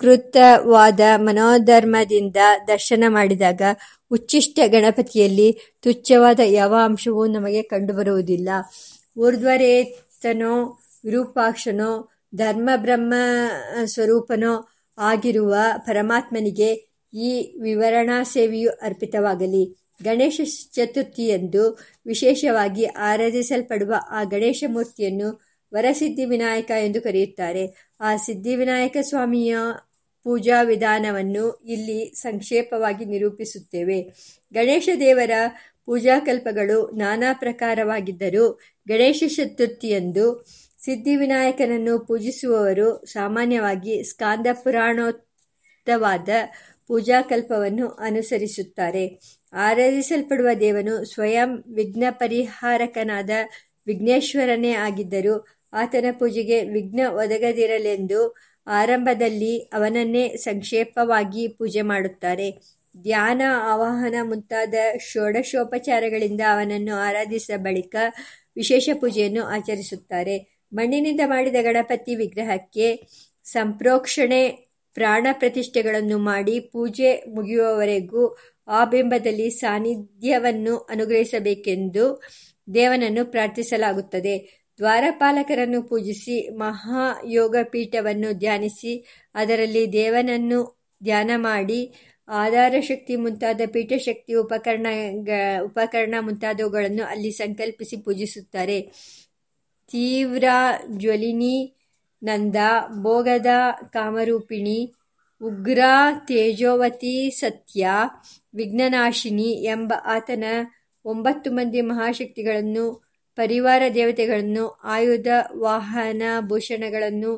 ಸಂಸ್ಕೃತವಾದ 0.03 1.01
ಮನೋಧರ್ಮದಿಂದ 1.17 2.37
ದರ್ಶನ 2.69 3.05
ಮಾಡಿದಾಗ 3.09 3.63
ಉಚ್ಚಿಷ್ಟ 4.11 4.59
ಗಣಪತಿಯಲ್ಲಿ 4.67 5.77
ತುಚ್ಛವಾದ 5.83 6.41
ಯಾವ 6.45 6.75
ಅಂಶವೂ 6.85 7.27
ನಮಗೆ 7.27 7.63
ಕಂಡುಬರುವುದಿಲ್ಲ. 7.63 8.49
ಊರ್ಧ್ವರೇತನೋ, 9.19 10.79
ವಿರೂಪಾಕ್ಷನೋ, 11.05 12.09
ಧರ್ಮಬ್ರಹ್ಮ 12.37 13.15
ಸ್ವರೂಪನೋ 13.85 14.69
ಆಗಿರುವ 14.99 15.55
ಪರಮಾತ್ಮನಿಗೆ 15.77 16.71
ಈ 17.15 17.59
ವಿವರಣಾ 17.61 18.23
ಸೇವೆಯು 18.23 18.71
ಅರ್ಪಿತವಾಗಲಿ. 18.71 19.77
ಗಣೇಶ 20.05 20.41
ಚತುರ್ಥಿಯಂದು 20.73 21.79
ವಿಶೇಷವಾಗಿ 22.07 22.85
ಆರಾಧಿಸಲ್ಪಡುವ 22.85 23.95
ಆ 24.11 24.25
ಗಣೇಶ 24.25 24.65
ಮೂರ್ತಿಯನ್ನು 24.69 25.41
ವರಸಿದ್ಧಿ 25.75 26.25
ವಿನಾಯಕ 26.25 26.71
ಎಂದು 26.71 27.01
ಕರೆಯುತ್ತಾರೆ. 27.01 27.95
ಆ 28.01 28.17
ಸಿದ್ಧಿವಿನಾಯಕ 28.17 28.97
ಸ್ವಾಮಿಯ 29.01 29.57
ಪೂಜಾ 30.25 30.63
ವಿಧಾನವನ್ನು 30.63 31.53
ಇಲ್ಲಿ 31.65 32.13
ಸಂಕ್ಷೇಪವಾಗಿ 32.15 33.05
ನಿರೂಪಿಸುತ್ತೇವೆ. 33.05 34.03
ಗಣೇಶ 34.53 34.89
ದೇವರ 35.01 35.31
ಪೂಜಾಕಲ್ಪಗಳು 35.87 36.91
ನಾನಾ 36.97 37.33
ಪ್ರಕಾರವಾಗಿದ್ದರೂ 37.33 38.61
ಗಣೇಶ 38.89 39.23
ಚತುರ್ಥಿಯಂದು 39.37 40.47
ಸಿದ್ಧಿವಿನಾಯಕನನ್ನು 40.85 42.07
ಪೂಜಿಸುವವರು 42.07 43.07
ಸಾಮಾನ್ಯವಾಗಿ 43.07 44.03
ಸ್ಕಾಂದ 44.03 44.47
ಪುರಾಣೋಕ್ತವಾದ 44.53 46.29
ಪೂಜಾಕಲ್ಪವನ್ನು 46.87 47.89
ಅನುಸರಿಸುತ್ತಾರೆ. 47.89 49.19
ಆರಾಧಿಸಲ್ಪಡುವ 49.53 50.49
ದೇವನು 50.61 51.05
ಸ್ವಯಂ 51.05 51.65
ವಿಘ್ನ 51.75 52.05
ಪರಿಹಾರಕನಾದ 52.11 53.31
ವಿಘ್ನೇಶ್ವರನೇ 53.87 54.73
ಆಗಿದ್ದರೂ 54.73 55.47
ಆತನ 55.73 56.05
ಪೂಜೆಗೆ 56.11 56.65
ವಿಘ್ನ 56.65 57.01
ಒದಗದಿರಲೆಂದು 57.09 58.37
ಆರಂಭದಲ್ಲಿ 58.69 59.59
ಅವನನ್ನೇ 59.59 60.29
ಸಂಕ್ಷೇಪವಾಗಿ 60.29 61.49
ಪೂಜೆ 61.49 61.83
ಮಾಡುತ್ತಾರೆ. 61.83 62.51
ಧ್ಯಾನ 63.03 63.43
ಆವಾಹನ 63.63 64.15
ಮುಂತಾದ 64.23 64.75
ಷೋಡಶೋಪಚಾರಗಳಿಂದ 65.01 66.41
ಅವನನ್ನು 66.53 66.95
ಆರಾಧಿಸಿದ 66.95 67.57
ಬಳಿಕ 67.57 67.97
ವಿಶೇಷ 68.57 68.91
ಪೂಜೆಯನ್ನು 69.01 69.45
ಆಚರಿಸುತ್ತಾರೆ. 69.45 70.67
ಮಣ್ಣಿನಿಂದ 70.73 71.21
ಮಾಡಿದ 71.25 71.55
ಗಣಪತಿ 71.63 72.15
ವಿಗ್ರಹಕ್ಕೆ 72.15 73.09
ಸಂಪ್ರೋಕ್ಷಣೆ, 73.45 74.69
ಪ್ರಾಣ 74.95 75.27
ಪ್ರತಿಷ್ಠೆಗಳನ್ನು 75.33 76.19
ಮಾಡಿ 76.19 76.61
ಪೂಜೆ 76.61 77.25
ಮುಗಿಯುವವರೆಗೂ 77.35 78.37
ಆ 78.69 78.85
ಬಿಂಬದಲ್ಲಿ 78.85 79.51
ಸಾನ್ನಿಧ್ಯವನ್ನು 79.51 80.77
ಅನುಗ್ರಹಿಸಬೇಕೆಂದು 80.77 82.23
ದೇವನನ್ನು 82.75 83.25
ಪ್ರಾರ್ಥಿಸಲಾಗುತ್ತದೆ. 83.25 84.58
ದ್ವಾರಪಾಲಕರನ್ನು 84.79 85.83
ಪೂಜಿಸಿ 85.83 86.49
ಮಹಾಯೋಗಪೀಠವನ್ನು 86.49 88.39
ಧ್ಯಾನಿಸಿ, 88.39 89.05
ಅದರಲ್ಲಿ 89.35 89.93
ದೇವನನ್ನು 89.93 90.79
ಧ್ಯಾನ 91.03 91.31
ಮಾಡಿ 91.37 91.95
ಆಧಾರ 92.29 92.75
ಶಕ್ತಿ 92.81 93.17
ಮುಂತಾದ 93.17 93.61
ಪೀಠಶಕ್ತಿ 93.73 94.35
ಉಪಕರಣ 94.35 94.87
ಉಪಕರಣ 95.63 96.15
ಮುಂತಾದವುಗಳನ್ನು 96.21 97.05
ಅಲ್ಲಿ 97.05 97.31
ಸಂಕಲ್ಪಿಸಿ 97.31 97.97
ಪೂಜಿಸುತ್ತಾರೆ. 97.97 98.81
ತೀವ್ರ 99.91 100.45
ಜ್ವಲಿನಿ 100.97 101.75
ನಂದ, 102.23 102.57
ಭೋಗದ 103.03 103.47
ಕಾಮರೂಪಿಣಿ, 103.91 104.95
ಉಗ್ರ 105.43 105.81
ತೇಜೋವತಿ 106.29 107.31
ಸತ್ಯ, 107.31 107.89
ವಿಘ್ನನಾಶಿನಿ 108.55 109.65
ಎಂಬ 109.65 109.93
ಆತನ 110.05 110.45
ಒಂಬತ್ತು 111.05 111.53
ಮಂದಿ 111.53 111.81
ಮಹಾಶಕ್ತಿಗಳನ್ನು 111.81 113.08
ಪರಿವಾರ 113.39 113.83
ದೇವತೆಗಳನ್ನು, 113.95 114.69
ಆಯುಧ 114.69 115.27
ವಾಹನ 115.57 116.23
ಭೂಷಣಗಳನ್ನು 116.41 117.33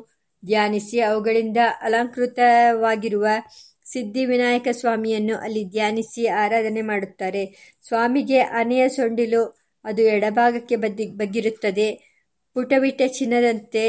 ಧ್ಯಾನಿಸಿ 0.45 0.99
ಅವುಗಳಿಂದ 0.99 1.57
ಅಲಂಕೃತವಾಗಿರುವ 1.81 3.27
ಸಿದ್ಧಿವಿನಾಯಕ 3.85 4.67
ಸ್ವಾಮಿಯನ್ನು 4.71 5.35
ಅಲ್ಲಿ 5.37 5.63
ಧ್ಯಾನಿಸಿ 5.65 6.27
ಆರಾಧನೆ 6.27 6.81
ಮಾಡುತ್ತಾರೆ. 6.81 7.75
ಸ್ವಾಮಿಗೆ 7.87 8.39
ಆನೆಯ 8.39 8.89
ಸೊಂಡಿಲು 8.89 9.43
ಅದು 9.85 10.01
ಎಡಭಾಗಕ್ಕೆ 10.01 10.75
ಬದ್ದಿ, 10.75 11.05
ಬಗ್ಗಿರುತ್ತದೆ. 11.07 11.89
ಪುಟವಿಟ 12.53 13.01
ಚಿನ್ನದಂತೆ 13.07 13.85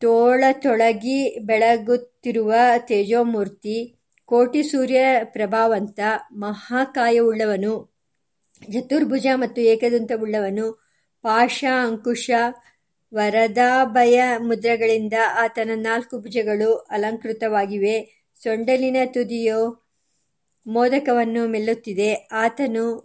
ತೋಳತೊಳಗಿ 0.00 1.38
ಬೆಳಗುತ್ತಿರುವ 1.38 2.52
ತೇಜೋಮೂರ್ತಿ, 2.78 3.78
ಕೋಟಿ 4.24 4.62
ಸೂರ್ಯ 4.62 5.00
ಪ್ರಭಾವಂತ, 5.24 6.00
ಮಹಾಕಾಯವುಳ್ಳವನು. 6.32 7.97
ಚತುರ್ಭುಜ 8.66 9.26
ಮತ್ತು 9.34 9.60
ಏಕದಂತವುಳ್ಳವನು 9.60 10.88
ಪಾಶ 11.22 11.64
ಅಂಕುಶ, 11.82 12.30
ವರದಾಭಯ 13.14 14.22
ಮುದ್ರಗಳಿಂದ 14.38 15.12
ಆತನ 15.34 15.70
ನಾಲ್ಕು 15.74 16.20
ಭುಜಗಳು 16.20 16.74
ಅಲಂಕೃತವಾಗಿವೆ. 16.74 18.26
ಸೊಂಡಲಿನ 18.42 18.96
ತುದಿಯು 19.06 19.88
ಮೋದಕವನ್ನು 20.66 21.48
ಮೆಲ್ಲುತ್ತಿದೆ. 21.48 22.14
ಆತನು 22.14 22.98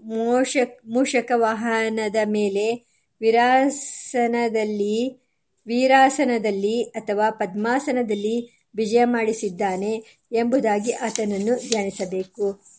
ಮೂಷಕವಾಹನದ 0.86 2.16
ಮೇಲೆ 2.24 2.94
ವಿರಾಸನದಲ್ಲಿ, 3.22 5.22
ವೀರಾಸನದಲ್ಲಿ 5.68 6.84
ಅಥವಾ 6.84 7.30
ಪದ್ಮಾಸನದಲ್ಲಿ 7.30 8.68
ವಿಜಯ 8.76 9.06
ಮಾಡಿಸಿದ್ದಾನೆ 9.06 10.04
ಎಂಬುದಾಗಿ 10.32 10.92
ಆತನನ್ನು 10.92 11.70
ಧ್ಯಾನಿಸಬೇಕು. 11.70 12.74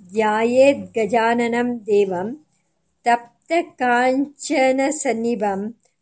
ಧ್ಯಾಯೇದ್ 0.00 0.82
ಗಜಾನನಂ 0.96 1.68
ದೇವಂ 1.86 2.28
ತಪ್ತಕಾಂಚನಸನ್ನಿಭಂ 3.04 5.60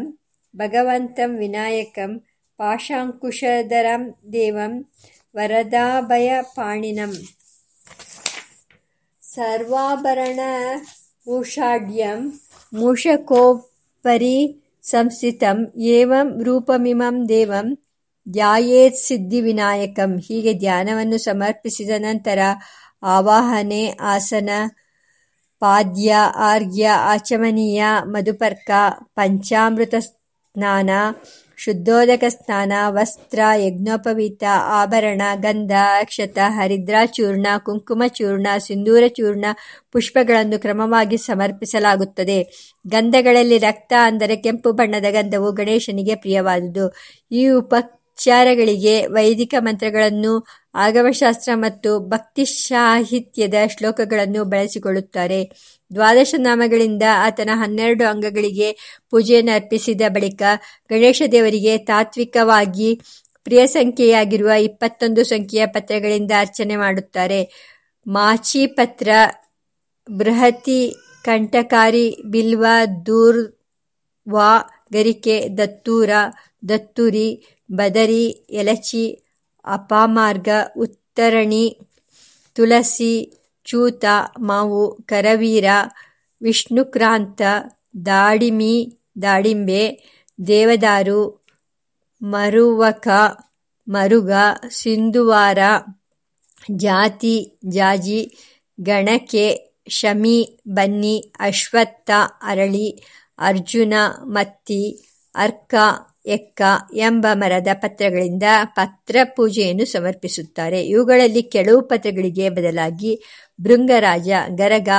ಭಗವಂತಂ 0.54 1.32
ವಿನಾಯಕಂ 1.38 2.12
ಪಾಶಾಂಕುಶಧರಂ 2.60 4.04
ದೇವಂ 4.34 4.74
ವರದಾಭಯಪಾಣಿನಂ 5.36 7.14
ಸರ್ವಾಭರಣಭೂಷಾಢ್ಯಂ 11.30 12.20
ಮೂಷಕೋಪರಿ 12.74 14.38
ಸಂಸ್ಥಿತಂ 14.84 15.58
ಏವಂ 15.90 16.28
ರೂಪಮಿಮಂ 16.44 17.16
ದೇವಂ 17.30 17.68
ಧ್ಯಾಯೇತ್ಸಿದ್ಧಿವಿನಾಯಕಂ 18.28 20.12
ಹೀಗೆ 20.18 20.54
ಧ್ಯಾನವನ್ನು 20.54 21.18
ಸಮರ್ಪಿಸಿದ 21.18 21.92
ನಂತರ 21.98 22.40
ಆವಾಹನೆ, 23.08 23.84
ಆಸನ, 24.06 24.50
ಪಾದ್ಯ, 25.62 26.16
ಆರ್ಘ್ಯ, 26.44 26.88
ಆಚಮನೀಯ, 27.06 27.84
ಮಧುಪರ್ಕ, 28.06 28.70
ಪಂಚಾಮೃತ 29.14 29.96
ಸ್ನಾನ 30.00 30.90
ಶುದ್ಧೋದಕ 31.60 32.24
ಸ್ನಾನ 32.30 32.72
ವಸ್ತ್ರ, 32.88 33.40
ಯಜ್ಞೋಪವೀತ, 33.56 34.44
ಆಭರಣ, 34.72 35.22
ಗಂಧ, 35.36 35.72
ಅಕ್ಷತ 36.00 36.38
ಹರಿದ್ರಾಚೂರ್ಣ 36.48 37.48
ಕುಂಕುಮಚೂರ್ಣ 37.66 38.48
ಸಿಂಧೂರಚೂರ್ಣ 38.58 39.46
ಪುಷ್ಪಗಳನ್ನು 39.92 40.60
ಕ್ರಮವಾಗಿ 40.60 41.18
ಸಮರ್ಪಿಸಲಾಗುತ್ತದೆ. 41.18 42.40
ಗಂಧಗಳಲ್ಲಿ 42.88 43.58
ರಕ್ತ 43.58 43.94
ಅಂದರೆ 44.02 44.36
ಕೆಂಪು 44.36 44.72
ಬಣ್ಣದ 44.72 45.06
ಗಂಧವು 45.12 45.52
ಗಣೇಶನಿಗೆ 45.52 46.16
ಪ್ರಿಯವಾದುದು. 46.16 46.86
ಈ 47.32 47.50
ಉಪಚಾರಗಳಿಗೆ 47.50 49.06
ವೈದಿಕ 49.08 49.56
ಮಂತ್ರಗಳನ್ನು 49.60 50.34
ಆಗಮಶಾಸ್ತ್ರ 50.76 51.52
ಮತ್ತು 51.56 52.00
ಭಕ್ತಿ 52.10 52.46
ಸಾಹಿತ್ಯದ 52.46 53.54
ಶ್ಲೋಕಗಳನ್ನು 53.78 54.44
ಬಳಸಿಕೊಳ್ಳುತ್ತಾರೆ. 54.46 55.42
ದ್ವಾದಶ 55.94 56.36
ನಾಮಗಳಿಂದ 56.38 57.04
ಆತನ 57.16 57.50
ಹನ್ನೆರಡು 57.54 58.06
ಅಂಗಗಳಿಗೆ 58.08 59.00
ಪೂಜೆಯನ್ನು 59.10 59.52
ಅರ್ಪಿಸಿದ 59.52 60.02
ಬಳಿಕ 60.10 60.42
ಗಣೇಶ 60.90 61.22
ದೇವರಿಗೆ 61.32 61.78
ತಾತ್ವಿಕವಾಗಿ 61.78 63.02
ಪ್ರಿಯ 63.44 63.68
ಸಂಖ್ಯೆಯಾಗಿರುವ 63.68 64.52
ಇಪ್ಪತ್ತೊಂದು 64.52 65.24
ಸಂಖ್ಯೆಯ 65.24 65.66
ಪತ್ರಗಳಿಂದ 65.66 66.32
ಅರ್ಚನೆ 66.40 66.76
ಮಾಡುತ್ತಾರೆ. 66.76 67.42
ಮಾಚಿ 68.08 68.68
ಪತ್ರ, 68.68 69.10
ಬೃಹತಿ, 70.12 70.96
ಕಂಠಕಾರಿ, 71.24 72.18
ಬಿಲ್ವ 72.26 72.66
ದೂರ್ವಾ 73.06 74.52
ಗರಿಕೆ, 74.94 75.48
ದತ್ತೂರ, 75.58 76.10
ದತ್ತುರಿ, 76.70 77.60
ಬದರಿ, 77.72 78.30
ಎಲಚಿ, 78.30 79.20
ಅಪಾಮಾರ್ಗ, 79.66 80.50
ಉತ್ತರಣಿ, 80.78 81.78
ತುಳಸಿ 82.54 83.39
ಚೂತ, 83.70 84.06
ಮಾವು, 84.40 84.84
ಕರವೀರ, 85.06 85.68
ವಿಷ್ಣುಕ್ರಾಂತ, 86.42 87.42
ದಾಡಿಮಿ, 88.06 88.76
ದಾಡಿಂಬೆ, 89.22 89.84
ದೇವದಾರು, 90.40 91.22
ಮರುವಕ, 92.22 93.08
ಮರುಗ, 93.88 94.32
ಸಿಂಧುವಾರ, 94.72 95.60
ಜಾತಿ, 96.76 97.36
ಜಾಜಿ, 97.68 98.22
ಗಣಕೆ, 98.80 99.48
ಶಮಿ, 99.90 100.40
ಬನ್ನಿ, 100.68 101.16
ಅಶ್ವತ್ಥ, 101.40 102.10
ಅರಳಿ, 102.42 102.88
ಅರ್ಜುನ, 103.40 103.94
ಮತ್ತಿ, 104.24 104.84
ಅರ್ಕ 105.36 105.74
ಎಕ್ಕ 106.26 106.62
ಎಂಬ 106.94 107.26
ಮರದ 107.34 107.68
ಪತ್ರಗಳಿಂದ 107.74 108.44
ಪತ್ರ 108.66 109.16
ಪೂಜೆಯನ್ನು 109.36 109.86
ಸಮರ್ಪಿಸುತ್ತಾರೆ. 109.86 110.86
ಇವುಗಳಲ್ಲಿ 110.86 111.44
ಕೆಲವು 111.44 111.82
ಪತ್ರಗಳಿಗೆ 111.82 112.50
ಬದಲಾಗಿ 112.50 113.22
ಭೃಂಗರಾಜ, 113.62 114.30
ಗರಗ 114.56 114.90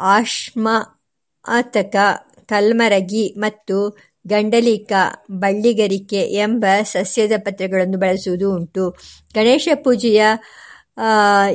ಆಶ್ಮಾತಕ 0.00 1.96
ಕಲ್ಮರಗಿ 2.46 3.34
ಮತ್ತು 3.38 3.98
ಗಂಡಲೀಕ, 4.26 4.92
ಬಳ್ಳಿಗರಿಕೆ 5.30 6.20
ಎಂಬ 6.20 6.64
ಸಸ್ಯದ 6.82 7.32
ಪತ್ರಗಳನ್ನು 7.38 7.98
ಬಳಸುವುದು 7.98 8.54
ಉಂಟು. 8.54 8.90
ಗಣೇಶ 9.34 9.68
ಪೂಜೆಯ 9.84 10.24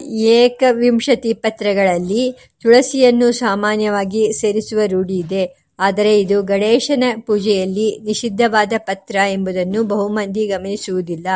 ಏಕವಿಂಶತಿ 0.06 1.34
ಪತ್ರಗಳಲ್ಲಿ 1.34 2.38
ತುಳಸಿಯನ್ನು 2.62 3.32
ಸಾಮಾನ್ಯವಾಗಿ 3.32 4.34
ಸೇರಿಸುವ 4.34 4.80
ರೂಢಿ 4.88 5.16
ಇದೆ. 5.16 5.71
ಆದರೆ 5.82 6.20
ಇದು 6.20 6.44
ಗಣೇಶನ 6.44 7.04
ಪೂಜೆಯಲ್ಲಿ 7.26 8.00
ನಿಷಿದ್ಧವಾದ 8.04 8.74
ಪತ್ರ 8.78 9.16
ಎಂಬುದನ್ನು 9.30 9.84
ಬಹುಮಂದಿ 9.84 10.48
ಗಮನಿಸುವುದಿಲ್ಲ. 10.48 11.28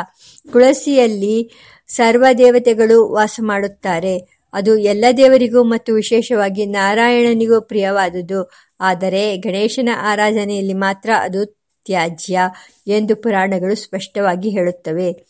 ತುಳಸಿಯಲ್ಲಿ 0.52 1.52
ಸರ್ವ 1.88 2.26
ದೇವತೆಗಳು 2.38 3.12
ವಾಸ 3.12 3.40
ಮಾಡುತ್ತಾರೆ. 3.44 4.46
ಅದು 4.54 4.78
ಎಲ್ಲ 4.78 5.06
ದೇವರಿಗೂ 5.18 5.64
ಮತ್ತು 5.64 5.94
ವಿಶೇಷವಾಗಿ 5.94 6.66
ನಾರಾಯಣನಿಗೂ 6.66 7.62
ಪ್ರಿಯವಾದುದು. 7.62 8.52
ಆದರೆ 8.80 9.38
ಗಣೇಶನ 9.38 9.90
ಆರಾಧನೆಯಲ್ಲಿ 10.02 10.74
ಮಾತ್ರ 10.74 11.10
ಅದು 11.20 11.66
ತ್ಯಾಜ್ಯ 11.86 12.40
ಎಂದು 12.88 13.16
ಪುರಾಣಗಳು 13.16 13.76
ಸ್ಪಷ್ಟವಾಗಿ 13.76 14.50
ಹೇಳುತ್ತವೆ. 14.50 15.26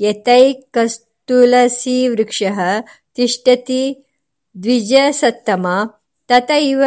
ಯತೈಕಸ್ತುಲಸಿ 0.00 2.08
ವೃಕ್ಷ 2.08 2.42
ತಿಷ್ಟತಿ 3.14 4.10
ದ್ವಿಜಸತ್ತಮ 4.56 5.66
ತಥೈವ 6.28 6.82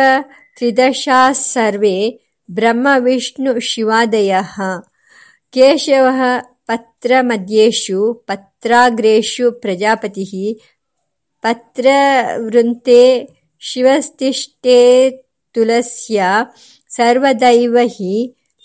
त्रिदशा 0.57 1.21
सर्वे 1.33 1.95
पत्र 2.57 4.59
केशवः 5.53 6.21
पत्राग्रेशु 8.27 9.49
प्रजापति 9.63 10.25
पत्र 11.43 11.89
वृंते 12.45 13.03
शिवस्तिष्ठे 13.61 14.79
तुलस्या 15.55 16.29
सर्वदैव 16.97 17.77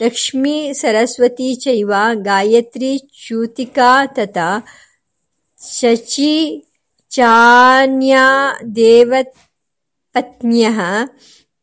लक्ष्मी 0.00 0.56
सरस्वती 0.74 1.54
चैव 1.64 1.92
गायत्री 2.26 2.92
च्यूतिका 3.26 3.90
तथा 4.18 4.48
शची 5.58 6.34
चान्या 7.10 8.26
देवपत्न्यः 8.78 10.80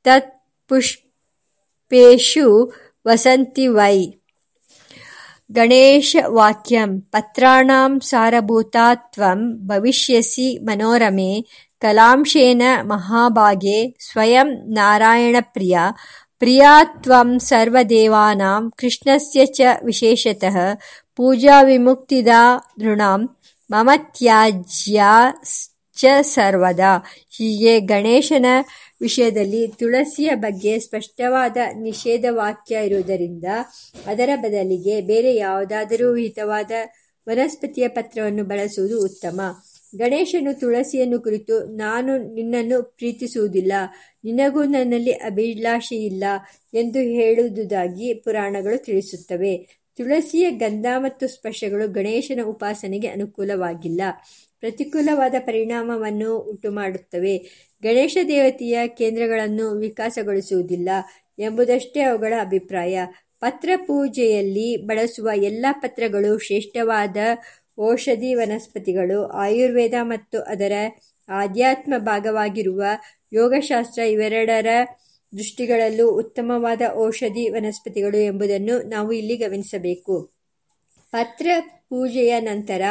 ದೇವಪತ್ನ್ಯಃ 0.06 0.26
ತತ್ಪುಷ್ಪೇಷು 0.68 2.48
ವಸಂತಿ 3.06 3.66
ವೈ 3.68 3.98
ಗಣೇಶವಾಕ್ಯಂ 5.50 6.92
ಪತ್ರಾಣಾಂ 7.10 7.94
ಸಾರಭೂತಾತ್ವಂ 8.00 9.42
ಭವಿಷ್ಯಸಿ 9.68 10.48
ಮನೋರಮೆ 10.68 11.34
ಕಲಾಂಶೇನ 11.82 12.64
ಮಹಾಭಾಗೆ 12.84 13.80
ಸ್ವಯಂ 14.00 14.50
ನಾರಾಯಣ 14.74 15.36
ಪ್ರಿಯ 16.42 16.68
ತ್ವಂ 17.04 17.30
ಸರ್ವದೇವಾನಾಂ 17.40 18.64
ಕೃಷ್ಣಸ್ಯ 18.80 19.46
ಚ 19.58 19.62
ವಿಶೇಷತಃ 19.84 20.58
ಪೂಜಾವಿಮುಕ್ತಿದಾ 21.20 22.42
ನೃಣಾಂ 22.80 23.22
ಮಮ 23.70 23.90
ತ್ಯಾಜ್ಯಾ 24.18 25.12
ಚ 25.98 26.06
ಸರ್ವದಾ 26.22 26.94
ಹೀಗೆ 27.38 27.80
ಗಣೇಶನ 27.86 28.48
ವಿಷಯದಲ್ಲಿ 29.02 29.68
ತುಳಸಿಯ 29.68 30.30
ಬಗ್ಗೆ 30.36 30.80
ಸ್ಪಷ್ಟವಾದ 30.80 31.58
ನಿಷೇಧವಾಕ್ಯ 31.80 32.86
ಇರುವುದರಿಂದ 32.86 33.44
ಅದರ 34.06 34.30
ಬದಲಿಗೆ 34.36 35.02
ಬೇರೆ 35.02 35.36
ಯಾವುದಾದರೂ 35.36 36.16
ಹಿತವಾದ 36.16 36.72
ವನಸ್ಪತಿಯ 37.30 37.88
ಪತ್ರವನ್ನು 37.88 38.44
ಬಳಸುವುದು 38.44 39.06
ಉತ್ತಮ. 39.06 39.42
ಗಣೇಶನು 39.96 40.60
ತುಳಸಿಯನ್ನು 40.60 41.20
ಕುರಿತು, 41.20 41.66
ನಾನು 41.66 42.34
ನಿನ್ನನ್ನು 42.34 42.84
ಪ್ರೀತಿಸುವುದಿಲ್ಲ. 42.84 43.74
ನಿನಗೂ 44.24 44.64
ನನ್ನಲ್ಲಿ 44.64 45.12
ಅಭಿಲಾಷೆ 45.12 45.96
ಇಲ್ಲ 45.96 46.24
ಎಂದು 46.74 47.00
ಹೇಳುವುದಾಗಿ 47.00 48.14
ಪುರಾಣಗಳು 48.14 48.84
ತಿಳಿಸುತ್ತವೆ. 48.84 49.58
ತುಳಸಿಯ 49.98 50.52
ಗಂಧ 50.52 50.86
ಮತ್ತು 50.98 51.28
ಸ್ಪರ್ಶಗಳು 51.28 51.92
ಗಣೇಶನ 51.92 52.40
ಉಪಾಸನೆಗೆ 52.44 53.08
ಅನುಕೂಲವಾಗಿಲ್ಲ. 53.08 54.02
ಪ್ರತಿಕೂಲವಾದ 54.60 55.36
ಪರಿಣಾಮವನ್ನು 55.40 56.38
ಉಂಟುಮಾಡುತ್ತವೆ. 56.38 57.38
ಗಣೇಶ 57.84 58.18
ದೇವತೆಯ 58.28 58.88
ಕೇಂದ್ರಗಳನ್ನು 58.88 59.72
ವಿಕಾಸಗೊಳಿಸುವುದಿಲ್ಲ 59.72 60.90
ಎಂಬುದಷ್ಟೇ 61.40 62.02
ಅವುಗಳ 62.02 62.34
ಅಭಿಪ್ರಾಯ. 62.42 63.00
ಪತ್ರ 63.40 63.70
ಪೂಜೆಯಲ್ಲಿ 63.76 64.78
ಬಳಸುವ 64.78 65.30
ಎಲ್ಲ 65.36 65.66
ಪತ್ರಗಳು 65.72 66.38
ಶ್ರೇಷ್ಠವಾದ 66.38 67.18
ಔಷಧಿ 67.80 68.34
ವನಸ್ಪತಿಗಳು, 68.34 69.26
ಆಯುರ್ವೇದ 69.26 69.94
ಮತ್ತು 70.02 70.42
ಅದರ 70.42 70.72
ಆಧ್ಯಾತ್ಮ 71.30 71.94
ಭಾಗವಾಗಿರುವ 71.98 72.84
ಯೋಗಶಾಸ್ತ್ರ 73.34 74.02
ಇವೆರಡರ 74.02 74.68
ದೃಷ್ಟಿಗಳಲ್ಲೂ 75.34 76.12
ಉತ್ತಮವಾದ 76.12 76.82
ಔಷಧಿ 76.96 77.50
ವನಸ್ಪತಿಗಳು 77.50 78.18
ಎಂಬುದನ್ನು 78.18 78.88
ನಾವು 78.88 79.12
ಇಲ್ಲಿ 79.12 79.38
ಗಮನಿಸಬೇಕು. 79.38 80.32
ಪತ್ರ 81.12 81.48
ಪೂಜೆಯ 81.90 82.40
ನಂತರ 82.40 82.82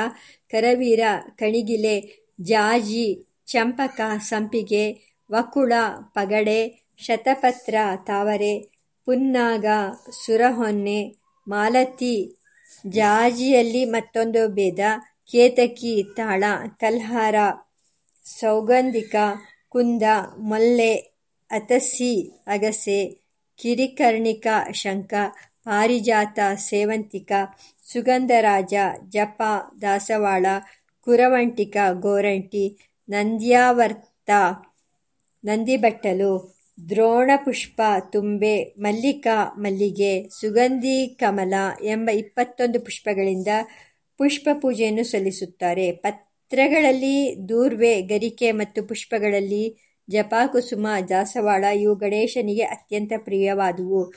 ಕರವೀರ, 0.50 1.00
ಕಣಿಗಿಲೆ, 1.36 2.26
ಜಾಜಿ 2.40 3.26
ಚಂಪಕ, 3.48 4.00
ಸಂಪಿಗೆ, 4.20 4.84
ವಕುಳ, 5.30 5.72
ಪಗಡೆ, 6.14 6.60
ಶತಪತ್ರ, 6.98 7.74
ತಾವರೆ, 8.06 8.54
ಪುನ್ನಾಗ, 9.06 9.66
ಸುರಹೊನ್ನೆ, 10.24 11.00
ಮಾಲತಿ, 11.46 12.16
ಜಾಜಿಯಲ್ಲಿ 12.86 13.84
ಮತ್ತೊಂದು 13.84 14.42
ಭೇದ, 14.48 14.80
ಕೇತಕಿ, 15.30 15.94
ತಾಳ, 16.16 16.44
ಕಲ್ಹಾರ, 16.80 17.36
ಸೌಗಂಧಿಕ, 18.24 19.14
ಕುಂದ, 19.68 20.02
ಮೊಲ್ಲೆ 20.42 20.92
ಅತಸಿ 21.50 22.12
ಅಗಸೆ, 22.46 23.00
ಕಿರಿಕರ್ಣಿಕ, 23.60 24.46
ಶಂಖ, 24.72 25.12
ಪಾರಿಜಾತ, 25.64 26.38
ಸೇವಂತಿಕ, 26.56 27.32
ಸುಗಂಧರಾಜ, 27.84 28.74
ಜಪ, 29.08 29.40
ದಾಸವಾಳ, 29.82 30.46
ಕುರವಂಟಿಕ, 31.06 31.76
ಗೋರಂಟಿ 32.00 32.64
ನಂದ್ಯಾವರ್ತ, 33.08 34.30
ನಂದಿಬಟ್ಟಲು, 35.44 36.60
ದ್ರೋಣಪುಷ್ಪ 36.88 37.80
ತುಂಬೆ, 38.12 38.64
ಮಲ್ಲಿಕಾ 38.78 39.54
ಮಲ್ಲಿಗೆ, 39.56 40.28
ಸುಗಂಧಿ 40.28 41.16
ಕಮಲ 41.20 41.54
ಎಂಬ 41.82 42.10
ಇಪ್ಪತ್ತೊಂದು 42.10 42.80
ಪುಷ್ಪಗಳಿಂದ 42.80 43.48
ಪುಷ್ಪ 44.18 44.48
ಪೂಜೆಯನ್ನು 44.62 45.04
ಸಲ್ಲಿಸುತ್ತಾರೆ. 45.04 45.92
ಪತ್ರಗಳಲ್ಲಿ 45.92 47.48
ದೂರ್ವೆ, 47.48 48.02
ಗರಿಕೆ 48.02 48.52
ಮತ್ತು 48.52 48.82
ಪುಷ್ಪಗಳಲ್ಲಿ 48.86 49.76
ಜಪಾಕುಸುಮ 50.10 50.86
ದಾಸವಾಳ 51.08 51.64
ಇವು 51.64 51.94
ಗಣೇಶನಿಗೆ 51.94 52.62
ಅತ್ಯಂತ 52.62 53.12
ಪ್ರಿಯವಾದುವು. 53.16 54.12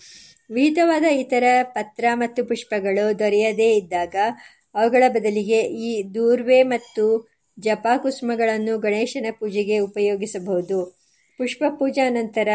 ವಿಹಿತವಾದ 0.50 1.04
ಇತರ 1.04 1.43
ಪತ್ರ 1.63 2.06
ಮತ್ತು 2.13 2.45
ಪುಷ್ಪಗಳು 2.45 3.19
ದೊರೆಯದೇ 3.19 3.76
ಇದ್ದಾಗ 3.76 4.15
ಅವುಗಳ 4.76 5.04
ಬದಲಿಗೆ 5.08 5.60
ಈ 5.60 6.13
ದೂರ್ವೆ 6.13 6.63
ಮತ್ತು 6.63 7.37
ಜಪಾಕುಸುಮಗಳನ್ನು 7.60 8.80
ಗಣೇಶನ 8.80 9.26
ಪೂಜೆಗೆ 9.39 9.80
ಉಪಯೋಗಿಸಬಹುದು. 9.80 10.80
ಪುಷ್ಪ 11.39 11.63
ಪೂಜಾ 11.80 12.10
ನಂತರ 12.10 12.50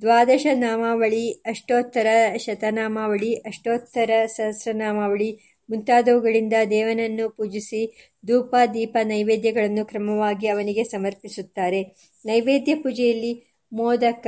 ದ್ವಾದಶ 0.00 0.46
ನಾಮಾವಳಿ, 0.54 1.24
ಅಷ್ಟೋತ್ತರ 1.32 2.06
ಶತನಾಮಾವಳಿ, 2.36 3.34
ಅಷ್ಟೋತ್ತರ 3.34 4.10
ಸಹಸ್ರನಾಮಾವಳಿ 4.26 5.30
ಮುಂತಾದವುಗಳಿಂದ 5.68 6.52
ದೇವನನ್ನು 6.70 7.30
ಪೂಜಿಸಿ 7.30 7.82
ಧೂಪ, 8.26 8.54
ದೀಪ, 8.74 8.96
ನೈವೇದ್ಯಗಳನ್ನು 9.04 9.84
ಕ್ರಮವಾಗಿ 9.86 10.46
ಅವನಿಗೆ 10.46 10.84
ಸಮರ್ಪಿಸುತ್ತಾರೆ. 10.84 11.82
ನೈವೇದ್ಯ 12.24 12.74
ಪೂಜೆಯಲ್ಲಿ 12.74 13.32
ಮೋದಕ 13.72 14.26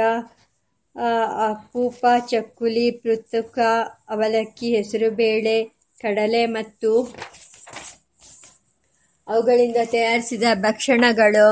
ಪೂಪ, 1.72 2.06
ಚಕ್ಕುಲಿ 2.30 2.90
ಪೃತುಕ 2.90 3.58
ಅವಲಕ್ಕಿ, 4.08 4.76
ಹೆಸರುಬೇಳೆ, 4.76 5.56
ಕಡಲೆ 6.00 6.46
ಮತ್ತು 6.46 6.90
ಅವುಗಳಿಂದ 9.28 9.76
ತಯಾರಿಸಿದ 9.84 10.42
ಭಕ್ಷಣಗಳು, 10.54 11.48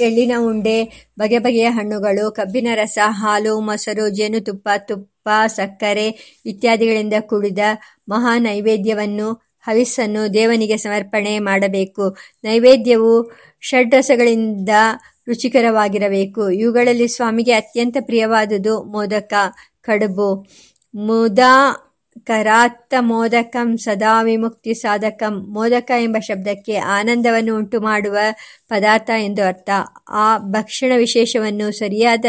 ಎಳ್ಳಿನ 0.00 0.32
ಉಂಡೆ, 0.38 1.08
ಬಗೆ 1.18 1.38
ಬಗೆಯ 1.38 1.64
ಹಣ್ಣುಗಳು, 1.64 2.30
ಕಬ್ಬಿನ 2.30 2.68
ರಸ, 2.74 2.98
ಹಾಲು, 3.04 3.60
ಮೊಸರು, 3.60 4.08
ಜೇನುತುಪ್ಪ, 4.08 4.68
ತುಪ್ಪ, 4.78 5.28
ಸಕ್ಕರೆ 5.46 6.38
ಇತ್ಯಾದಿಗಳಿಂದ 6.46 7.14
ಕೂಡಿದ 7.20 7.58
ಮಹಾ 8.08 8.38
ನೈವೇದ್ಯವನ್ನು, 8.38 9.32
ಹವಿಸ್ಸನ್ನು 9.60 10.34
ದೇವನಿಗೆ 10.34 10.76
ಸಮರ್ಪಣೆ 10.76 11.38
ಮಾಡಬೇಕು. 11.38 12.16
ನೈವೇದ್ಯವು 12.44 13.32
ಷಡ್ರಸಗಳಿಂದ 13.60 14.68
ರುಚಿಕರವಾಗಿರಬೇಕು. 15.26 16.50
ಇವುಗಳಲ್ಲಿ 16.50 17.08
ಸ್ವಾಮಿಗೆ 17.08 17.52
ಅತ್ಯಂತ 17.52 17.96
ಪ್ರಿಯವಾದುದು 18.00 18.82
ಮೋದಕ, 18.82 19.34
ಕಡುಬು. 19.80 20.46
ಮುದಾ 20.94 21.76
ಕರಾತ್ತ 22.18 22.94
ಮೋದಕಂ 23.00 23.76
ಸದಾ 23.76 24.22
ವಿಮುಕ್ತಿ 24.22 24.74
ಸಾಧಕಂ. 24.74 25.46
ಮೋದಕ 25.48 25.90
ಎಂಬ 26.00 26.16
ಶಬ್ದಕ್ಕೆ 26.18 26.76
ಆನಂದವನ್ನು 26.76 27.56
ಉಂಟು 27.56 27.80
ಮಾಡುವ 27.80 28.16
ಪದಾರ್ಥ 28.68 29.10
ಎಂದು 29.10 29.42
ಅರ್ಥ. 29.42 29.70
ಆ 30.08 30.38
ಭಕ್ಷಣ 30.38 30.92
ವಿಶೇಷವನ್ನು 30.96 31.72
ಸರಿಯಾದ 31.72 32.24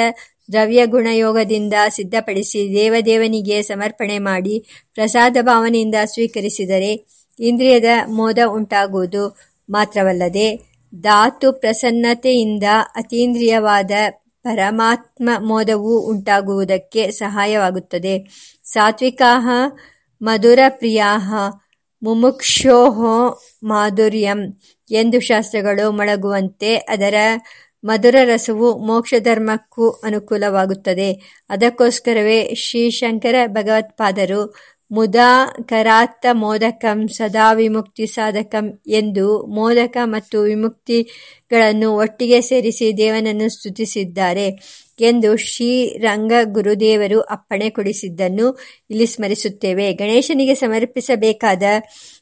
ದ್ರವ್ಯ 0.52 0.86
ಗುಣಯೋಗದಿಂದ 0.86 1.74
ಸಿದ್ಧಪಡಿಸಿ 1.90 2.74
ದೇವದೇವನಿಗೆ 2.76 3.62
ಸಮರ್ಪಣೆ 3.62 4.20
ಮಾಡಿ 4.20 4.66
ಪ್ರಸಾದ 4.94 5.38
ಭಾವನೆಯಿಂದ 5.42 5.96
ಸ್ವೀಕರಿಸಿದರೆ 6.06 7.06
ಇಂದ್ರಿಯದ 7.40 7.86
ಮೋದ 8.08 8.40
ಉಂಟಾಗುವುದು 8.48 9.38
ಮಾತ್ರವಲ್ಲದೆ 9.70 10.76
ಧಾತು 10.96 11.54
ಪ್ರಸನ್ನತೆಯಿಂದ 11.54 12.64
ಅತೀಂದ್ರಿಯವಾದ 12.96 13.92
ಪರಮಾತ್ಮ 14.44 15.30
ಮೋದವು 15.40 16.00
ಉಂಟಾಗುವುದಕ್ಕೆ 16.00 17.12
ಸಹಾಯವಾಗುತ್ತದೆ. 17.12 18.28
ಸಾತ್ವಿಕಾಹ 18.66 19.48
ಮಧುರಪ್ರಿಯಾಹ 20.22 21.34
ಮುಮುಕ್ಷೋಹೋ 22.02 23.42
ಮಾಧುರ್ಯಂ 23.64 24.40
ಎಂದು 24.92 25.20
ಶಾಸ್ತ್ರಗಳು 25.20 25.92
ಮೊಳಗುವಂತೆ 25.92 26.76
ಅದರ 26.76 27.16
ಮಧುರ 27.84 28.16
ರಸವು 28.24 28.78
ಮೋಕ್ಷ 28.78 29.14
ಧರ್ಮಕ್ಕೂ 29.20 29.90
ಅನುಕೂಲವಾಗುತ್ತದೆ. 29.90 31.10
ಅದಕ್ಕೋಸ್ಕರವೇ 31.50 32.56
ಶ್ರೀಶಂಕರ 32.56 33.36
ಭಗವತ್ಪಾದರು, 33.48 34.42
ಮುದಾ 34.92 35.30
ಕರಾತ್ತ 35.70 36.26
ಮೋದಕಂ 36.34 37.08
ಸದಾ 37.08 37.54
ವಿಮುಕ್ತಿ 37.54 38.06
ಸಾಧಕಂ 38.08 38.66
ಎಂದು 38.88 39.28
ಮೋದಕ 39.48 39.98
ಮತ್ತು 40.04 40.42
ವಿಮುಕ್ತಿಗಳನ್ನು 40.42 41.96
ಒಟ್ಟಿಗೆ 41.96 42.42
ಸೇರಿಸಿ 42.42 42.98
ದೇವನನ್ನು 42.98 43.50
ಸ್ತುತಿಸಿದ್ದಾರೆ. 43.50 44.48
ಎಂದು 45.00 45.38
ಶ್ರೀರಂಗ 45.38 46.34
ಗುರುದೇವರು 46.44 47.22
ಅಪ್ಪಣೆ 47.22 47.70
ಕೊಡಿಸಿದ್ದನ್ನು 47.70 48.58
ಇಲ್ಲಿ 48.90 49.06
ಸ್ಮರಿಸುತ್ತೇವೆ. 49.06 49.94
ಗಣೇಶನಿಗೆ 49.94 50.56
ಸಮರ್ಪಿಸಬೇಕಾದ 50.56 51.64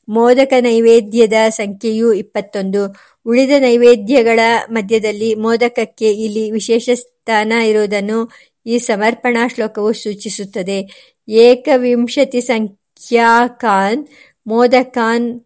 ಮೋದಕ 0.10 0.54
ನೈವೇದ್ಯದ 0.60 1.34
ಸಂಖ್ಯೆಯು 1.50 2.14
ಇಪ್ಪತ್ತೊಂದು. 2.14 2.96
ಉಳಿದ 3.26 3.52
ನೈವೇದ್ಯಗಳ 3.60 4.40
ಮಧ್ಯದಲ್ಲಿ 4.70 5.36
ಮೋದಕಕ್ಕೆ 5.36 6.12
ಇಲ್ಲಿ 6.12 6.52
ವಿಶೇಷ 6.52 6.90
ಸ್ಥಾನ 6.94 7.52
ಇರುವುದನ್ನು 7.52 8.30
ಈ 8.66 8.78
ಸಮರ್ಪಣಾ 8.78 9.48
ಶ್ಲೋಕವು 9.48 9.94
ಸೂಚಿಸುತ್ತದೆ. 9.94 11.10
ಏಕವಿಂಶತಿ 11.30 12.42
ಸಂಖ್ಯಾಕಾನ್ 12.42 14.08
ಮೋದಕಾನ್ 14.48 15.42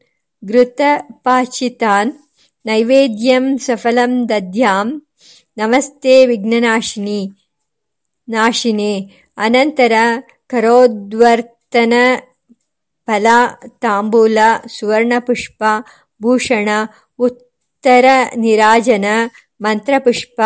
ಘೃತಪಾಚಿತಾನ್ 0.46 2.14
ನೈವೇದ್ಯಂ 2.66 3.58
ಸಫಲಂ 3.58 4.30
ದದ್ಯಾಂ 4.30 5.07
ನಮಸ್ತೆ 5.58 6.26
ವಿಘ್ನನಾಶಿನಿ. 6.26 7.32
ನಾಶಿನೇ. 8.30 9.12
ಅನಂತರ 9.38 9.92
ಕರೋದ್ವರ್ತನ 10.48 11.94
ಫಲ, 13.06 13.28
ತಾಂಬೂಲ 13.80 14.38
ಸುವರ್ಣಪುಷ್ಪ 14.80 15.64
ಭೂಷಣ, 16.22 16.70
ಉತ್ತರ 17.20 18.06
ನಿರಾಜನ 18.36 19.06
ಮಂತ್ರಪುಷ್ಪ 19.62 20.42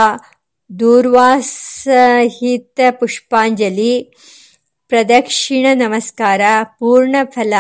ದೂರ್ವಾಸಹಿತ 0.80 2.80
ಪುಷ್ಪಾಂಜಲಿ, 2.92 4.16
ಪ್ರದಕ್ಷಿಣ 4.88 5.66
ನಮಸ್ಕಾರ, 5.74 6.42
ಪೂರ್ಣ 6.64 7.16
ಫಲ, 7.24 7.54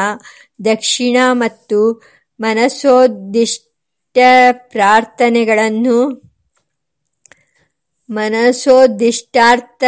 ದಕ್ಷಿಣ 0.65 1.17
ಮತ್ತು 1.31 2.01
ಮನಸೋದ್ದಿಷ್ಟ 2.39 4.17
ಪ್ರಾರ್ಥನೆಗಳನ್ನು 4.53 6.30
ಮನಸೋದ್ದಿಷ್ಟಾರ್ಥ 8.11 9.83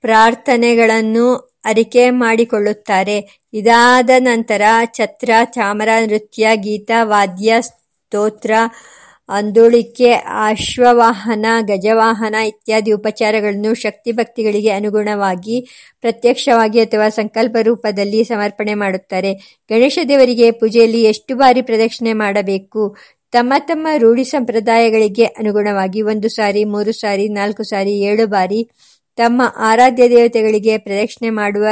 ಪ್ರಾರ್ಥನೆಗಳನ್ನು 0.00 1.34
ಅರಿಕೆ 1.64 2.10
ಮಾಡಿಕೊಳ್ಳುತ್ತಾರೆ. 2.10 3.46
ಇದಾದ 3.52 4.10
ನಂತರ 4.18 4.62
ಛತ್ರ, 4.92 5.30
ಚಾಮರ, 5.44 5.88
ನೃತ್ಯ, 6.06 6.48
ಗೀತ, 6.54 6.90
ವಾದ್ಯ, 7.02 7.54
ಸ್ತೋತ್ರ 7.60 8.52
ಅಂದುಳಿಕೆ 9.28 10.12
ಅಶ್ವವಾಹನ 10.14 11.46
ಗಜವಾಹನ 11.60 12.34
ಇತ್ಯಾದಿ 12.34 12.92
ಉಪಚಾರಗಳನ್ನು 12.92 13.74
ಶಕ್ತಿಭಕ್ತಿಗಳಿಗೆ 13.74 14.70
ಅನುಗುಣವಾಗಿ 14.70 15.68
ಪ್ರತ್ಯಕ್ಷವಾಗಿ 16.00 16.80
ಅಥವಾ 16.80 17.08
ಸಂಕಲ್ಪ 17.08 17.56
ರೂಪದಲ್ಲಿ 17.62 18.24
ಸಮರ್ಪಣೆ 18.24 18.74
ಮಾಡುತ್ತಾರೆ. 18.74 19.34
ಗಣೇಶ 19.70 19.98
ದೇವರಿಗೆ 20.08 20.50
ಪೂಜೆಯಲ್ಲಿ 20.50 21.02
ಎಷ್ಟು 21.02 21.36
ಬಾರಿ 21.36 21.62
ಪ್ರದಕ್ಷಿಣೆ 21.62 22.12
ಮಾಡಬೇಕು? 22.12 22.96
ತಮ್ಮ 23.34 23.52
ತಮ್ಮ 23.58 23.86
ರೂಢಿ 23.98 24.24
ಸಂಪ್ರದಾಯಗಳಿಗೆ 24.24 25.24
ಅನುಗುಣವಾಗಿ 25.24 26.02
ಒಂದು 26.02 26.28
ಸಾರಿ, 26.28 26.64
ಮೂರು 26.64 26.92
ಸಾರಿ, 26.92 27.28
ನಾಲ್ಕು 27.28 27.62
ಸಾರಿ, 27.62 27.90
ಏಳು 27.90 28.26
ಬಾರಿ 28.26 28.68
ತಮ್ಮ 29.16 29.42
ಆರಾಧ್ಯ 29.56 30.08
ದೇವತೆಗಳಿಗೆ 30.08 30.78
ಪ್ರದಕ್ಷಿಣೆ 30.78 31.30
ಮಾಡುವ 31.30 31.66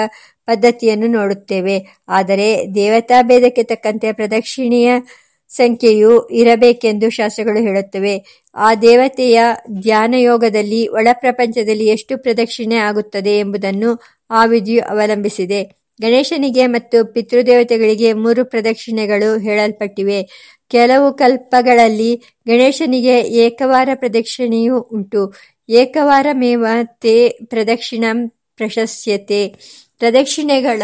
ಪದ್ಧತಿಯನ್ನು 0.46 1.06
ನೋಡುತ್ತೇವೆ. 1.06 1.76
ಆದರೆ 2.08 2.64
ದೇವತಾ 2.74 3.22
ಭೇದಕ್ಕೆ 3.22 3.62
ತಕ್ಕಂತೆ 3.62 4.12
ಪ್ರದಕ್ಷಿಣೆಯ 4.12 4.90
ಸಂಖ್ಯೆಯು 5.48 6.28
ಇರಬೇಕೆಂದು 6.28 7.10
ಶಾಸ್ತ್ರಗಳು 7.10 7.60
ಹೇಳುತ್ತವೆ. 7.60 8.44
ಆ 8.54 8.74
ದೇವತೆಯ 8.74 9.38
ಧ್ಯಾನಯೋಗದಲ್ಲಿ 9.80 10.88
ಒಳಪ್ರಪಂಚದಲ್ಲಿ 10.88 11.86
ಎಷ್ಟು 11.88 12.18
ಪ್ರದಕ್ಷಿಣೆ 12.18 12.76
ಆಗುತ್ತದೆ 12.76 13.38
ಎಂಬುದನ್ನು 13.38 14.00
ಆ 14.30 14.44
ವಿಧಿಯು 14.44 14.82
ಅವಲಂಬಿಸಿದೆ. 14.90 15.81
ಗಣೇಶನಿಗೆ 16.02 16.66
ಮತ್ತು 16.66 17.12
ಪಿತೃದೇವತೆಗಳಿಗೆ 17.12 18.12
ಮೂರು 18.12 18.44
ಪ್ರದಕ್ಷಿಣೆಗಳು 18.44 19.38
ಹೇಳಲ್ಪಟ್ಟಿವೆ. 19.38 20.20
ಕೆಲವು 20.68 21.14
ಕಲ್ಪಗಳಲ್ಲಿ 21.14 22.10
ಗಣೇಶನಿಗೆ 22.46 23.20
ಏಕವಾರ 23.20 23.88
ಪ್ರದಕ್ಷಿಣೆಯೂ 23.94 24.80
ಉಂಟು. 24.80 25.22
ಏಕವಾರಮೇವ 25.68 26.66
ತೇ 26.84 27.28
ಪ್ರದಕ್ಷಿಣ 27.44 28.04
ಪ್ರಶಸ್ಯತೆ. 28.56 29.40
ಪ್ರದಕ್ಷಿಣೆಗಳ 29.98 30.82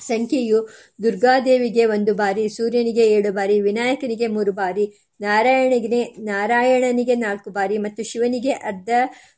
ಸಂಖ್ಯೆಯು 0.00 0.58
ದುರ್ಗಾದೇವಿಗೆ 1.02 1.84
ಒಂದು 1.84 2.14
ಬಾರಿ, 2.14 2.48
ಸೂರ್ಯನಿಗೆ 2.48 3.04
ಏಳು 3.10 3.32
ಬಾರಿ, 3.32 3.60
ವಿನಾಯಕನಿಗೆ 3.60 4.26
ಮೂರು 4.26 4.52
ಬಾರಿ, 4.52 4.86
ನಾರಾಯಣನಿಗೆ 5.20 6.04
ನಾರಾಯಣನಿಗೆ 6.04 7.14
ನಾಲ್ಕು 7.14 7.50
ಬಾರಿ 7.50 7.78
ಮತ್ತು 7.78 8.02
ಶಿವನಿಗೆ 8.02 8.50
ಅರ್ಧ 8.50 8.88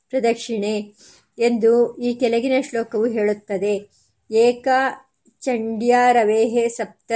ಪ್ರದಕ್ಷಿಣೆ. 0.08 0.74
ಎಂದು 1.38 1.96
ಈ 1.96 2.14
ಕೆಳಗಿನ 2.14 2.52
ಶ್ಲೋಕವು 2.60 3.06
ಹೇಳುತ್ತದೆ. 3.06 3.90
ಏಕ 4.30 4.68
ಚಂಡ್ಯಾರವೇಹೆ 5.40 6.68
ಸಪ್ತ 6.68 7.12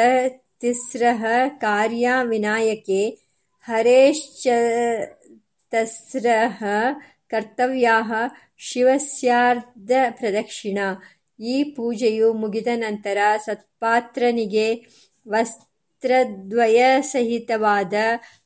ತಿಸ್ರಃ 0.60 1.24
ಕಾರ್ಯ 1.48 2.10
ವಿನಾಯಕೆ 2.22 3.18
ಹರೇಶ್ಚತಸ್ರಃ 3.60 4.54
ಕರ್ತವ್ಯಾ 7.28 8.00
ಶಿವಸ್ಯಾರ್ಧ 8.58 9.92
ಪ್ರದಕ್ಷಿಣ. 10.10 10.78
ಈ 11.40 11.64
ಪೂಜೆಯು 11.64 12.32
ಮುಗಿದ 12.32 12.66
ನಂತರ 12.74 13.18
ಸತ್ಪಾತ್ರನಿಗೆ 13.44 14.84
ವಸ್ತ್ರದ್ವಯ 15.28 17.00
ಸಹಿತವಾದ 17.00 17.94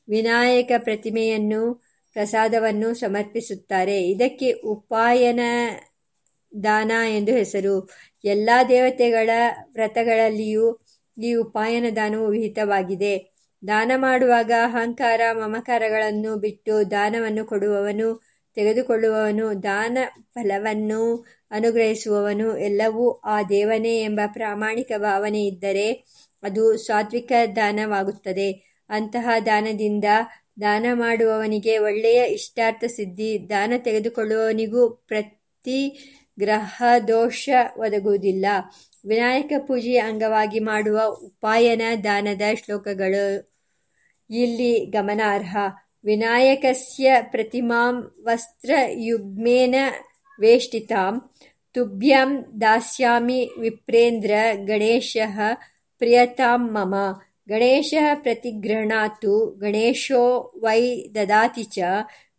ವಿನಾಯಕ 0.09 0.71
ಪ್ರತಿಮೆಯನ್ನು 0.77 1.90
ಪ್ರಸಾದವನ್ನು 2.13 2.93
ಸಮರ್ಪಿಸುತ್ತಾರೆ. 2.93 4.09
ಇದಕ್ಕೆ 4.09 4.51
ಉಪಾಯನ 4.51 5.39
ದಾನ 6.63 6.91
ಎಂದು 7.09 7.31
ಹೆಸರು. 7.31 7.89
ಎಲ್ಲ 8.23 8.49
ದೇವತೆಗಳ 8.69 9.29
ವ್ರತಗಳಲ್ಲಿಯೂ 9.73 10.79
ಈ 11.23 11.33
ಉಪಾಯನ 11.33 11.85
ದಾನವು 11.95 12.27
ವಿಹಿತವಾಗಿದೆ. 12.27 13.13
ದಾನ 13.67 13.91
ಮಾಡುವಾಗ 13.95 14.51
ಅಹಂಕಾರ, 14.63 15.21
ಮಮಕಾರಗಳನ್ನು 15.33 16.35
ಬಿಟ್ಟು 16.35 16.91
ದಾನವನ್ನು 16.91 17.45
ಕೊಡುವವನು, 17.45 18.21
ತೆಗೆದುಕೊಳ್ಳುವವನು, 18.55 19.63
ದಾನ 19.63 19.97
ಫಲವನ್ನು 20.33 21.25
ಅನುಗ್ರಹಿಸುವವನು 21.51 22.57
ಎಲ್ಲವೂ 22.57 23.11
ಆ 23.11 23.43
ದೇವನೇ 23.43 24.01
ಎಂಬ 24.03 24.19
ಪ್ರಾಮಾಣಿಕ 24.33 24.91
ಭಾವನೆ 24.97 25.45
ಇದ್ದರೆ 25.45 25.87
ಅದು 26.43 26.77
ಸಾತ್ವಿಕ 26.77 27.31
ದಾನವಾಗುತ್ತದೆ. 27.55 28.49
ಅಂತಹ 28.89 29.29
ದಾನದಿಂದ 29.45 30.03
ದಾನ 30.61 30.85
ಮಾಡುವವನಿಗೆ 30.93 31.77
ಒಳ್ಳೆಯ 31.77 32.25
ಇಷ್ಟಾರ್ಥ 32.25 32.83
ಸಿದ್ಧಿ, 32.83 33.49
ದಾನ 33.49 33.73
ತೆಗೆದುಕೊಳ್ಳುವವನಿಗೂ 33.77 34.89
ಪ್ರತಿ 34.89 35.89
ಗ್ರಹದೋಷ 36.39 37.49
ಒದಗುವುದಿಲ್ಲ. 37.77 38.45
ವಿನಾಯಕ 39.05 39.51
ಪೂಜೆಯ 39.67 39.97
ಅಂಗವಾಗಿ 39.97 40.59
ಮಾಡುವ 40.59 41.01
ಉಪಾಯನ 41.05 41.81
ದಾನದ 42.03 42.41
ಶ್ಲೋಕಗಳು. 42.65 43.51
ಇಲ್ಲಿ 44.29 44.85
ಗಮನಾರ್ಹ. 44.85 45.57
ವಿನಾಯಕಸ್ಯ 46.03 47.17
ಪ್ರತಿಮಾಂ 47.21 48.15
ವಸ್ತ್ರಯುಗ್ಮೇನ 48.23 49.75
ವೇಷ್ಟಿತಾಂ. 50.39 51.29
ತುಭ್ಯಂ 51.73 52.61
ದಾಸ್ಯಾಮಿ 52.61 53.49
ವಿಪ್ರೇಂದ್ರ 53.59 54.31
ಗಣೇಶ 54.65 55.17
ಪ್ರಿಯತಾಂ 55.97 56.73
ಮಮ. 56.73 56.95
ಗಣೇಶ 57.47 57.93
ಪ್ರತಿಗೃಹಣಾತು 58.21 59.59
ಗಣೇಶೋ 59.59 60.53
ವೈ 60.61 61.05
ದದಾತಿ 61.15 61.63
ಚ 61.63 61.79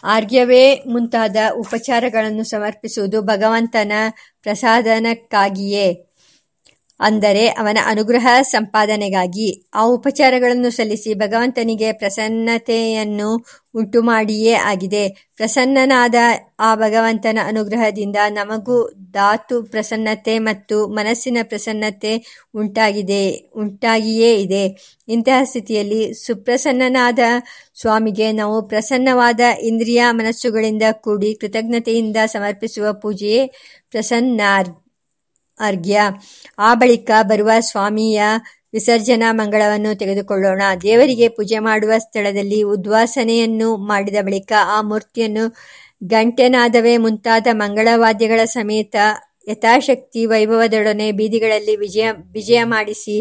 ಆರ್ಘ್ಯವೇ 0.05 0.75
ಮುಂತಾದ 0.75 1.37
ಉಪಚಾರಗಳನ್ನು 1.57 2.45
ಸಮರ್ಪಿಸುವುದು 2.45 3.23
ಭಗವಂತನ 3.23 3.93
ಪ್ರಸಾದನಕ್ಕಾಗಿಯೇ. 4.43 6.12
ಅಂದರೆ 7.03 7.45
ಅವನ 7.61 7.79
ಅನುಗ್ರಹ 7.87 8.27
ಸಂಪಾದನೆಗಾಗಿ. 8.51 9.49
ಆ 9.75 9.83
ಉಪಚಾರಗಳನ್ನು 9.89 10.71
ಸಲ್ಲಿಸಿ 10.71 11.13
ಭಗವಂತನಿಗೆ 11.15 11.89
ಪ್ರಸನ್ನತೆಯನ್ನು 11.93 13.31
ಉಂಟುಮಾಡಿಯೇ 13.75 14.55
ಆಗಿದೆ. 14.71 15.05
ಪ್ರಸನ್ನನಾದ 15.37 16.15
ಆ 16.61 16.71
ಭಗವಂತನ 16.75 17.39
ಅನುಗ್ರಹದಿಂದ 17.45 18.19
ನಮಗೂ 18.31 18.77
ಧಾತು 19.13 19.57
ಪ್ರಸನ್ನತೆ 19.65 20.35
ಮತ್ತು 20.39 20.77
ಮನಸ್ಸಿನ 20.89 21.39
ಪ್ರಸನ್ನತೆ 21.43 22.13
ಉಂಟಾಗಿದೆ, 22.55 23.25
ಉಂಟಾಗಿಯೇ 23.57 24.31
ಇದೆ. 24.37 24.65
ಇಂತಹ 25.09 25.39
ಸ್ಥಿತಿಯಲ್ಲಿ 25.45 26.03
ಸುಪ್ರಸನ್ನನಾದ 26.25 27.19
ಸ್ವಾಮಿಗೆ 27.81 28.29
ನಾವು 28.33 28.57
ಪ್ರಸನ್ನವಾದ 28.69 29.41
ಇಂದ್ರಿಯ 29.63 30.03
ಮನಸ್ಸುಗಳಿಂದ 30.11 30.83
ಕೂಡಿ 31.05 31.33
ಕೃತಜ್ಞತೆಯಿಂದ 31.35 32.19
ಸಮರ್ಪಿಸುವ 32.27 32.87
ಪೂಜೆಯೇ 33.03 33.43
ಪ್ರಸನ್ನಾರ್ಘ್ಯ 33.91 34.82
ಅರ್ಘ್ಯ 35.63 36.01
ಆ 36.59 36.71
ಬಳಿಕ 36.75 37.11
ಬರುವ 37.23 37.51
ಸ್ವಾಮಿಯ 37.61 38.23
ವಿಸರ್ಜನಾ 38.73 39.33
ಮಂಗಳವನ್ನು 39.33 39.99
ತೆಗೆದುಕೊಳ್ಳೋಣ. 39.99 40.63
ದೇವರಿಗೆ 40.83 41.29
ಪೂಜೆ 41.29 41.59
ಮಾಡುವ 41.59 41.93
ಸ್ಥಳದಲ್ಲಿ 41.99 42.63
ಉದ್ವಾಸನೆಯನ್ನು 42.63 43.77
ಮಾಡಿದ 43.87 44.17
ಬಳಿಕ 44.23 44.53
ಆ 44.67 44.83
ಮೂರ್ತಿಯನ್ನು 44.83 45.45
ಗಂಟೆನಾದವೇ 46.05 46.97
ಮುಂತಾದ 46.97 47.47
ಮಂಗಳವಾದ್ಯಗಳ 47.53 48.41
ಸಮೇತ 48.45 48.97
ಯಥಾಶಕ್ತಿ 49.49 50.27
ವೈಭವದೊಡನೆ 50.27 51.13
ಬೀದಿಗಳಲ್ಲಿ 51.13 51.77
ವಿಜಯ 51.77 52.11
ವಿಜಯ 52.33 52.61
ಮಾಡಿಸಿ 52.65 53.17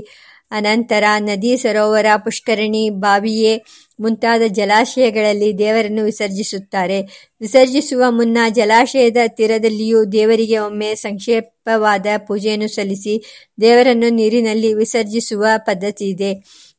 ಅನಂತರ 0.52 1.04
ನದಿ 1.20 1.58
ಸರೋವರ 1.58 2.06
ಪುಷ್ಕರಣಿ 2.18 2.90
ಬಾವಿಯೇ 2.90 3.54
ಮುಂತಾದ 4.00 4.42
ಜಲಾಶಯಗಳಲ್ಲಿ 4.48 5.58
ದೇವರನ್ನು 5.58 6.04
ವಿಸರ್ಜಿಸುತ್ತಾರೆ. 6.04 7.02
ವಿಸರ್ಜಿಸುವ 7.42 8.04
ಮುನ್ನ 8.10 8.38
ಜಲಾಶಯದ 8.50 9.18
ತೀರದಲ್ಲಿಯೂ 9.28 10.06
ದೇವರಿಗೆ 10.06 10.58
ಒಮ್ಮೆ 10.58 10.96
ಸಂಕ್ಷೇಪವಾದ 10.96 12.06
ಪೂಜೆಯನ್ನು 12.28 12.68
ಸಲ್ಲಿಸಿ 12.68 13.16
ದೇವರನ್ನು 13.62 14.10
ನೀರಿನಲ್ಲಿ 14.10 14.74
ವಿಸರ್ಜಿಸುವ 14.74 15.46
ಪದ್ಧತಿ 15.58 16.10
ಇದೆ. 16.10 16.32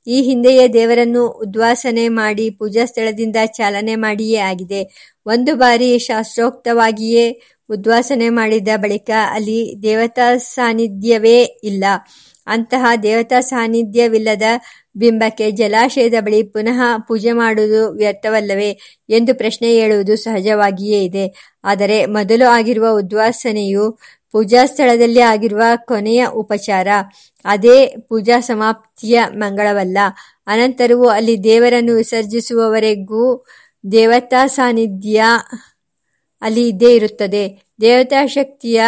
ಈ 0.06 0.22
ಹಿಂದೆಯೇ 0.22 0.68
ದೇವರನ್ನು 0.68 1.26
ಉದ್ವಾಸನೆ 1.26 2.08
ಮಾಡಿ 2.08 2.50
ಪೂಜಾ 2.50 2.84
ಸ್ಥಳದಿಂದ 2.84 3.36
ಚಾಲನೆ 3.46 3.94
ಮಾಡಿಯೇ 3.94 4.38
ಆಗಿದೆ. 4.38 4.80
ಒಂದು 5.26 5.54
ಬಾರಿ 5.56 5.98
ಶಾಸ್ತ್ರೋಕ್ತವಾಗಿಯೇ 5.98 7.40
ಉದ್ವಾಸನೆ 7.70 8.28
ಮಾಡಿದ 8.28 8.68
ಬಳಿಕ 8.76 9.10
ಅಲ್ಲಿ 9.30 9.82
ದೇವತಾ 9.82 10.36
ಸಾನ್ನಿಧ್ಯವೇ 10.36 11.42
ಇಲ್ಲ. 11.42 11.84
ಅಂತಹ 12.46 12.84
ದೇವತಾ 13.02 13.40
ಸಾನ್ನಿಧ್ಯವಿಲ್ಲದ 13.40 14.42
ಬಿಂಬಕ್ಕೆ 14.96 15.50
ಜಲಾಶಯದ 15.50 16.14
ಬಳಿ 16.20 16.42
ಪುನಃ 16.42 16.80
ಪೂಜೆ 17.08 17.32
ಮಾಡುವುದು 17.32 17.92
ವ್ಯರ್ಥವಲ್ಲವೇ 17.92 18.70
ಎಂದು 19.08 19.34
ಪ್ರಶ್ನೆ 19.34 19.74
ಹೇಳುವುದು 19.74 20.16
ಸಹಜವಾಗಿಯೇ 20.16 21.04
ಇದೆ. 21.04 21.54
ಆದರೆ 21.64 22.06
ಮೊದಲು 22.06 22.48
ಆಗಿರುವ 22.48 22.88
ಉದ್ವಾಸನೆಯು 22.88 23.98
ಪೂಜಾ 24.32 24.66
ಸ್ಥಳದಲ್ಲಿ 24.66 25.20
ಆಗಿರುವ 25.20 25.62
ಕೊನೆಯ 25.76 26.26
ಉಪಚಾರ. 26.26 26.88
ಅದೇ 27.44 27.86
ಪೂಜಾ 27.86 28.40
ಸಮಾಪ್ತಿಯ 28.40 29.22
ಮಂಗಳವಲ್ಲ. 29.34 29.98
ಅನಂತರವೂ 30.46 31.08
ಅಲ್ಲಿ 31.08 31.44
ದೇವರನ್ನು 31.44 31.94
ವಿಸರ್ಜಿಸುವವರೆಗೂ 31.94 33.44
ದೇವತಾ 33.92 34.46
ಸಾನ್ನಿಧ್ಯ 34.46 35.24
ಅಲ್ಲಿ 36.42 36.68
ಇದ್ದೇ 36.68 36.94
ಇರುತ್ತದೆ. 36.94 37.62
ದೇವತಾ 37.80 38.26
ಶಕ್ತಿಯ 38.26 38.82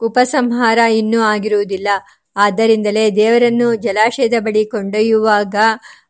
ಉಪಸಂಹಾರ 0.00 0.78
ಇನ್ನೂ 0.78 1.20
ಆಗಿರುವುದಿಲ್ಲ. 1.20 1.88
ಆದ್ದರಿಂದಲೇ 2.36 3.16
ದೇವರನ್ನು 3.16 3.76
ಜಲಾಶಯದ 3.76 4.34
ಬಳಿ 4.40 4.64
ಕೊಂಡೊಯ್ಯುವಾಗ 4.64 5.54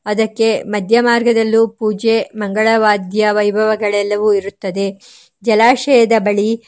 ಅದಕ್ಕೆ 0.06 0.64
ಮಧ್ಯಮಾರ್ಗದಲ್ಲೂ 0.64 1.74
ಪೂಜೆ, 1.78 2.30
ಮಂಗಳವಾದ್ಯ, 2.36 3.30
ವೈಭವಗಳೆಲ್ಲವೂ 3.30 4.32
ಇರುತ್ತದೆ. 4.32 5.00
ಜಲಾಶಯದ 5.42 6.12
ಬಳಿ 6.18 6.62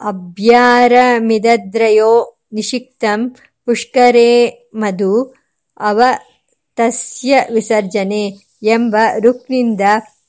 ಅಭ್ಯಾರಮಿದದ್ರಯೋ 0.00 2.38
ನಿಷಿಕ್ತಂ 2.52 3.36
ಪುಷ್ಕರೇ 3.68 4.64
ಮಧು 4.74 5.34
ಅವ 5.80 6.02
ತಸ್ಯ 6.78 7.44
ವಿಸರ್ಜನೆ 7.52 8.38
ಎಂಬ 8.68 8.96
ರುಕ್ನಿಂದ 9.24 9.80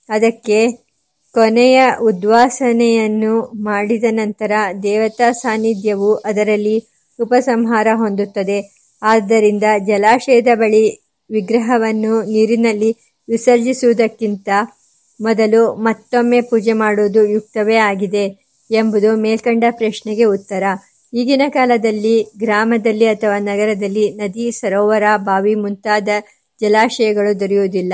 ಅದಕ್ಕೆ 0.10 0.90
ಕೊನೆಯ 1.36 1.82
ಉದ್ವಾಸನೆಯನ್ನು 2.02 3.64
ಮಾಡಿದ 3.64 4.04
ನಂತರ 4.12 4.52
ದೇವತಾ 4.84 5.42
ಸಾನ್ನಿಧ್ಯವು 5.42 6.24
ಅದರಲ್ಲಿ 6.24 6.99
ಉಪಸಂಹಾರ 7.20 7.88
ಹೊಂದುತ್ತದೆ. 7.94 8.76
ಆದ್ದರಿಂದ 9.02 9.64
ಜಲಾಶಯದ 9.88 10.48
ಬಳಿ 10.56 10.84
ವಿಗ್ರಹವನ್ನು 11.32 12.24
ನೀರಿನಲ್ಲಿ 12.24 12.92
ವಿಸರ್ಜಿಸುವುದಕ್ಕಿಂತ 13.30 14.50
ಮೊದಲು 15.22 15.74
ಮತ್ತೊಮ್ಮೆ 15.74 16.42
ಪೂಜೆ 16.42 16.74
ಮಾಡುವುದು 16.74 17.24
ಯುಕ್ತವೇ 17.24 17.76
ಆಗಿದೆ 17.76 18.26
ಎಂಬುದು 18.72 19.16
ಮೇಲ್ಕಂಡ 19.16 19.64
ಪ್ರಶ್ನೆಗೆ 19.72 20.24
ಉತ್ತರ. 20.24 20.64
ಈಗಿನ 21.14 21.42
ಕಾಲದಲ್ಲಿ 21.50 22.24
ಗ್ರಾಮದಲ್ಲಿ 22.38 23.06
ಅಥವಾ 23.06 23.40
ನಗರದಲ್ಲಿ 23.40 24.12
ನದಿ, 24.12 24.52
ಸರೋವರ, 24.52 25.04
ಬಾವಿ 25.18 25.56
ಮುಂತಾದ 25.56 26.10
ಜಲಾಶಯಗಳು 26.62 27.40
ದೊರೆಯುವುದಿಲ್ಲ. 27.40 27.94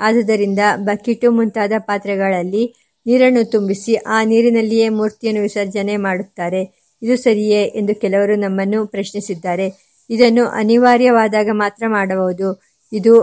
ಆದುದರಿಂದ 0.00 0.58
ಬಕಿಟು 0.76 1.30
ಮುಂತಾದ 1.30 1.72
ಪಾತ್ರೆಗಳಲ್ಲಿ 1.78 2.74
ನೀರನ್ನು 3.06 3.50
ತುಂಬಿಸಿ 3.50 3.94
ಆ 3.94 4.24
ನೀರಿನಲ್ಲಿಯೇ 4.24 4.88
ಮೂರ್ತಿಯನ್ನು 4.88 5.42
ವಿಸರ್ಜನೆ 5.42 5.96
ಮಾಡುತ್ತಾರೆ. 5.96 6.81
ಇದು 7.02 7.16
ಸರಿಯೇ 7.16 7.62
ಎಂದು 7.64 7.94
ಕೆಲವರು 7.94 8.36
ನಮ್ಮನ್ನು 8.36 8.86
ಪ್ರಶ್ನಿಸಿದ್ದಾರೆ. 8.86 9.66
ಇದನ್ನು 10.10 10.46
ಅನಿವಾರ್ಯವಾದಾಗ 10.46 11.48
ಮಾತ್ರ 11.52 11.84
ಮಾಡಬಹುದು. 11.86 12.62
ಇದು 12.92 13.14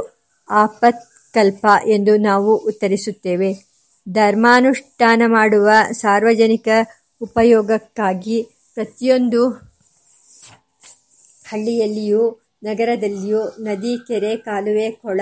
ಆಪತ್ಕಲ್ಪ 0.50 1.65
ಎಂದು 1.86 2.18
ನಾವು 2.18 2.56
ಉತ್ತರಿಸುತ್ತೇವೆ. 2.56 3.70
ಧರ್ಮಾನುಷ್ಠಾನ 4.10 5.22
ಮಾಡುವ 5.26 5.70
ಸಾರ್ವಜನಿಕ 5.92 6.68
ಉಪಯೋಗಕ್ಕಾಗಿ 7.22 8.44
ಪ್ರತಿಯೊಂದು 8.74 9.50
ಹಳ್ಳಿಯಲ್ಲಿಯೂ, 11.48 12.39
ನಗರದಲ್ಲಿಯೂ 12.63 13.42
ನದಿ, 13.60 13.98
ಕೆರೆ, 14.08 14.36
ಕಾಲುವೆ, 14.36 14.92
ಕೊಳ, 14.92 15.22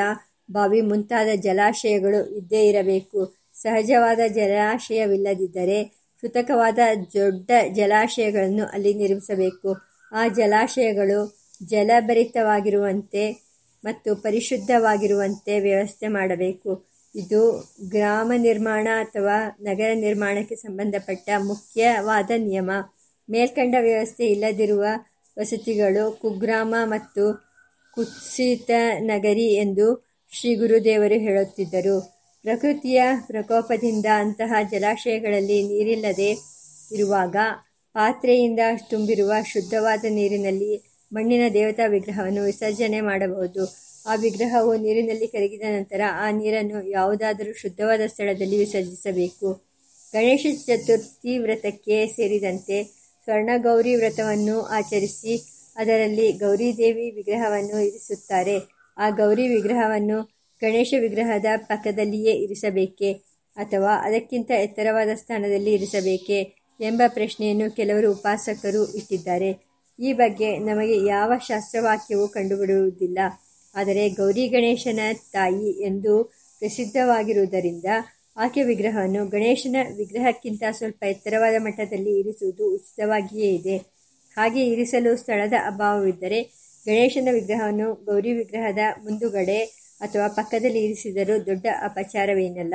ಬಾವಿ 0.51 0.81
ಮುಂತಾದ 0.81 1.27
ಜಲಾಶಯಗಳು 1.35 2.37
ಇದ್ದೇ 2.37 2.67
ಇರಬೇಕು. 2.67 3.33
ಸಹಜವಾದ 3.53 4.19
ಜಲಾಶಯವಿಲ್ಲದಿದ್ದರೆ 4.27 6.06
ಕೃತಕವಾದ 6.21 6.79
ದೊಡ್ಡ 7.13 7.51
ಜಲಾಶಯಗಳನ್ನು 7.73 8.65
ಅಲ್ಲಿ 8.65 8.93
ನಿರ್ಮಿಸಬೇಕು. 8.93 9.77
ಆ 10.11 10.27
ಜಲಾಶಯಗಳು 10.27 11.37
ಜಲಭರಿತವಾಗಿರುವಂತೆ 11.65 13.31
ಮತ್ತು 13.83 14.15
ಪರಿಶುದ್ಧವಾಗಿರುವಂತೆ 14.15 15.59
ವ್ಯವಸ್ಥೆ 15.59 16.07
ಮಾಡಬೇಕು. 16.07 16.87
ಇದು 17.15 17.73
ಗ್ರಾಮ 17.89 18.31
ನಿರ್ಮಾಣ 18.37 18.87
ಅಥವಾ 18.99 19.57
ನಗರ 19.61 19.91
ನಿರ್ಮಾಣಕ್ಕೆ 19.93 20.55
ಸಂಬಂಧಪಟ್ಟ 20.55 21.29
ಮುಖ್ಯವಾದ 21.37 22.31
ನಿಯಮ. 22.37 22.71
ಮೇಲ್ಕಂಡ 23.29 23.75
ವ್ಯವಸ್ಥೆ 23.81 24.25
ಇಲ್ಲದಿರುವ 24.25 24.83
ವಸತಿಗಳು 25.39 26.11
ಕುಗ್ರಾಮ 26.21 26.75
ಮತ್ತು 26.83 27.47
ಕುತ್ಸಿತ 27.93 28.71
ನಗರಿ 28.99 29.53
ಎಂದು 29.53 30.05
ಶ್ರೀ 30.31 30.55
ಗುರುದೇವರು 30.55 31.19
ಹೇಳುತ್ತಿದ್ದರು. 31.19 32.16
ಪ್ರಕೃತಿಯ 32.47 33.03
ಪ್ರಕೋಪದಿಂದ 33.27 34.05
ಅಂತಹ 34.05 34.55
ಜಲಾಶಯಗಳಲ್ಲಿ 34.71 35.63
ನೀರಿಲ್ಲದೆ 35.63 36.29
ಇರುವಾಗ 36.91 37.35
ಪಾತ್ರೆಯಿಂದ 37.93 38.59
ತುಂಬಿರುವ 38.89 39.31
ಶುದ್ಧವಾದ 39.45 40.05
ನೀರಿನಲ್ಲಿ 40.09 41.01
ಮಣ್ಣಿನ 41.13 41.41
ದೇವತಾ 41.53 41.85
ವಿಗ್ರಹವನ್ನು 41.85 42.43
ವಿಸರ್ಜನೆ 42.43 43.01
ಮಾಡಬಹುದು. 43.01 43.65
ಆ 44.07 44.15
ವಿಗ್ರಹವು 44.15 44.75
ನೀರಿನಲ್ಲಿ 44.75 45.27
ಕರಗಿದ 45.27 45.61
ನಂತರ 45.61 46.01
ಆ 46.09 46.31
ನೀರನ್ನು 46.31 46.87
ಯಾವುದಾದರೂ 46.89 47.53
ಶುದ್ಧವಾದ 47.53 48.01
ಸ್ಥಳದಲ್ಲಿ 48.07 48.57
ವಿಸರ್ಜಿಸಬೇಕು. 48.57 49.51
ಗಣೇಶ 50.13 50.45
ಚತುರ್ಥಿ 50.67 51.37
ವ್ರತಕ್ಕೆ 51.37 52.07
ಸೇರಿದಂತೆ 52.07 52.83
ಸ್ವರ್ಣಗೌರಿ 53.23 53.95
ವ್ರತವನ್ನು 53.95 54.61
ಆಚರಿಸಿ 54.61 55.35
ಅದರಲ್ಲಿ 55.75 56.31
ಗೌರಿದೇವಿ 56.31 57.11
ವಿಗ್ರಹವನ್ನು 57.11 57.79
ಇರಿಸುತ್ತಾರೆ. 57.79 58.59
ಆ 58.97 59.09
ಗೌರಿ 59.09 59.47
ವಿಗ್ರಹವನ್ನು 59.47 60.36
ಗಣೇಶ 60.61 60.93
ವಿಗ್ರಹದ 60.99 61.45
ಪಕ್ಕದಲ್ಲಿಯೇ 61.57 62.33
ಇರಿಸಬೇಕೇ 62.33 63.11
ಅಥವಾ 63.57 63.95
ಅದಕ್ಕಿಂತ 63.97 64.51
ಎತ್ತರವಾದ 64.51 65.09
ಸ್ಥಾನದಲ್ಲಿ 65.15 65.73
ಇರಿಸಬೇಕೇ 65.73 66.39
ಎಂಬ 66.79 67.01
ಪ್ರಶ್ನೆಯನ್ನು 67.07 67.75
ಕೆಲವರು 67.75 68.11
ಉಪಾಸಕರು 68.11 68.93
ಇಟ್ಟಿದ್ದಾರೆ. 68.93 69.49
ಈ 69.99 70.13
ಬಗ್ಗೆ 70.13 70.57
ನಮಗೆ 70.57 71.05
ಯಾವ 71.05 71.31
ಶಾಸ್ತ್ರವಾಕ್ಯವೂ 71.47 72.27
ಕಂಡುಬಿಡುವುದಿಲ್ಲ 72.27 73.19
ಆದರೆ 73.75 74.09
ಗೌರಿ 74.09 74.47
ಗಣೇಶನ 74.47 74.99
ತಾಯಿ 75.31 75.71
ಎಂದು 75.83 76.13
ಪ್ರಸಿದ್ಧವಾಗಿರುವುದರಿಂದ 76.59 77.85
ಆಕೆ 78.37 78.63
ವಿಗ್ರಹವನ್ನು 78.63 79.27
ಗಣೇಶನ 79.27 79.75
ವಿಗ್ರಹಕ್ಕಿಂತ 79.97 80.63
ಸ್ವಲ್ಪ 80.71 81.03
ಎತ್ತರವಾದ 81.03 81.55
ಮಟ್ಟದಲ್ಲಿ 81.59 82.19
ಇರಿಸುವುದು 82.19 82.75
ಉಚಿತವಾಗಿಯೇ 82.75 83.49
ಇದೆ. 83.55 83.77
ಹಾಗೆ 84.37 84.67
ಇರಿಸಲು 84.67 85.17
ಸ್ಥಳದ 85.17 85.53
ಅಭಾವವಿದ್ದರೆ 85.65 86.39
ಗಣೇಶನ 86.85 87.27
ವಿಗ್ರಹವನ್ನು 87.31 87.93
ಗೌರಿ 88.05 88.33
ವಿಗ್ರಹದ 88.33 88.77
ಮುಂದುಗಡೆ 89.03 89.59
ಅಥವಾ 90.01 90.27
ಪಕ್ಕದಲ್ಲಿ 90.27 90.85
ಇರಿಸಿದರೂ 90.85 91.45
ದೊಡ್ಡ 91.45 91.65
ಅಪಚಾರವೇನಲ್ಲ. 91.83 92.73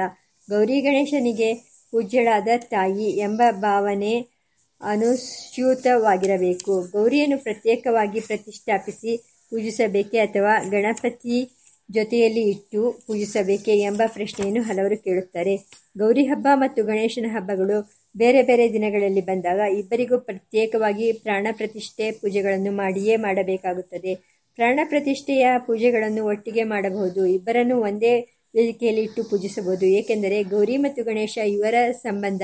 ಗೌರಿ 0.51 0.81
ಗಣೇಶನಿಗೆ 0.81 1.55
ಪೂಜ್ಯಳಾದ 1.91 2.49
ತಾಯಿ 2.71 3.19
ಎಂಬ 3.19 3.43
ಭಾವನೆ 3.51 4.43
ಅನುಸ್ಯೂತವಾಗಿರಬೇಕು. 4.81 6.93
ಗೌರಿಯನ್ನು 6.93 7.39
ಪ್ರತ್ಯೇಕವಾಗಿ 7.39 8.21
ಪ್ರತಿಷ್ಠಾಪಿಸಿ 8.21 9.35
ಪೂಜಿಸಬೇಕೆ 9.51 10.19
ಅಥವಾ 10.19 10.71
ಗಣಪತಿ 10.71 11.51
ಜೊತೆಯಲ್ಲಿ 11.91 12.51
ಇಟ್ಟು 12.51 13.03
ಪೂಜಿಸಬೇಕೆ 13.07 13.81
ಎಂಬ 13.81 14.03
ಪ್ರಶ್ನೆಯನ್ನು 14.07 14.63
ಹಲವರು 14.63 14.97
ಕೇಳುತ್ತಾರೆ. 14.97 15.57
ಗೌರಿ 15.99 16.25
ಹಬ್ಬ 16.25 16.47
ಮತ್ತು 16.55 16.85
ಗಣೇಶನ 16.85 17.25
ಹಬ್ಬಗಳು 17.29 18.03
ಬೇರೆ 18.17 18.43
ಬೇರೆ 18.43 18.73
ದಿನಗಳಲ್ಲಿ 18.73 19.21
ಬಂದಾಗ 19.21 19.61
ಇಬ್ಬರಿಗೂ 19.79 20.19
ಪ್ರತ್ಯೇಕವಾಗಿ 20.19 21.13
ಪ್ರಾಣ 21.13 21.47
ಪ್ರತಿಷ್ಠೆ 21.53 22.11
ಪೂಜೆಗಳನ್ನು 22.11 22.73
ಮಾಡಿಯೇ 22.73 23.17
ಮಾಡಬೇಕಾಗುತ್ತದೆ. 23.17 24.32
ಪ್ರಾಣ 24.57 24.81
ಪ್ರತಿಷ್ಠೆಯ 24.85 25.47
ಪೂಜೆಗಳನ್ನು 25.67 26.25
ಒಟ್ಟಿಗೆ 26.25 26.65
ಮಾಡಬಹುದು. 26.65 27.27
ಇಬ್ಬರನ್ನು 27.27 27.81
ಒಂದೇ 27.81 28.21
ವೇದಿಕೆಯಲ್ಲಿ 28.55 29.03
ಇಟ್ಟು 29.03 29.25
ಪೂಜಿಸಬಹುದು. 29.25 29.87
ಏಕೆಂದರೆ 29.87 30.43
ಗೌರಿ 30.43 30.77
ಮತ್ತು 30.77 31.05
ಗಣೇಶ 31.05 31.39
ಇವರ 31.47 31.75
ಸಂಬಂಧ 31.93 32.43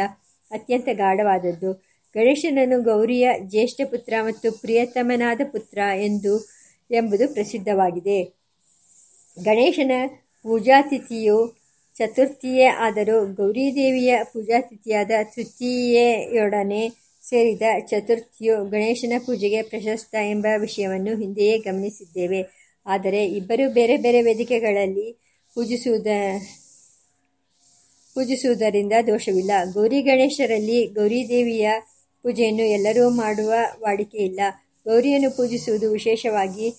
ಅತ್ಯಂತ 0.50 0.88
ಗಾಢವಾದದ್ದು. 0.92 1.72
ಗಣೇಶನನ್ನು 2.14 2.82
ಗೌರಿಯ 2.82 3.28
ಜ್ಯೇಷ್ಠ 3.38 3.80
ಪುತ್ರ 3.84 4.14
ಮತ್ತು 4.22 4.52
ಪ್ರಿಯತಮನಾದ 4.52 5.40
ಪುತ್ರ 5.52 5.78
ಎಂದು, 6.00 6.34
ಎಂಬುದು 6.90 7.34
ಪ್ರಸಿದ್ಧವಾಗಿದೆ. 7.34 8.18
ಗಣೇಶನ 9.44 9.92
ಪೂಜಾತಿಥಿಯು 10.42 11.38
ಚತುರ್ಥಿಯೇ 11.96 12.66
ಆದರೂ 12.66 13.26
ಗೌರಿದೇವಿಯ 13.34 14.16
ಪೂಜಾತಿಥಿಯಾದ 14.32 15.10
ತೃತೀಯೆಯೊಡನೆ 15.22 16.82
ಸೇರಿದ 17.28 17.62
ಚತುರ್ಥಿಯು 17.86 18.64
ಗಣೇಶನ 18.64 19.12
ಪೂಜೆಗೆ 19.18 19.62
ಪ್ರಶಸ್ತ 19.62 20.14
ಎಂಬ 20.14 20.46
ವಿಷಯವನ್ನು 20.58 21.20
ಹಿಂದೆಯೇ 21.20 21.58
ಗಮನಿಸಿದ್ದೇವೆ. 21.58 22.40
ಆದರೆ 22.86 23.26
ಇಬ್ಬರು 23.26 23.72
ಬೇರೆ 23.72 23.96
ಬೇರೆ 23.96 24.22
ವೇದಿಕೆಗಳಲ್ಲಿ 24.22 25.12
ಪೂಜಿಸುವುದ, 25.54 26.06
ಪೂಜಿಸುವುದರಿಂದ 28.14 28.92
ದೋಷವಿಲ್ಲ. 29.06 29.50
ಗೌರಿ 29.72 30.02
ಗಣೇಶರಲ್ಲಿ 30.02 30.86
ಗೌರಿ 30.86 31.28
ದೇವಿಯ 31.28 31.70
ಪೂಜೆಯನ್ನು 32.22 32.62
ಎಲ್ಲರೂ 32.62 33.10
ಮಾಡುವ 33.10 33.52
ವಾಡಿಕೆ 33.80 34.18
ಇಲ್ಲ. 34.18 34.40
ಗೌರಿಯನ್ನು 34.84 35.30
ಪೂಜಿಸುವುದು 35.30 35.90
ವಿಶೇಷವಾಗಿ 35.90 36.70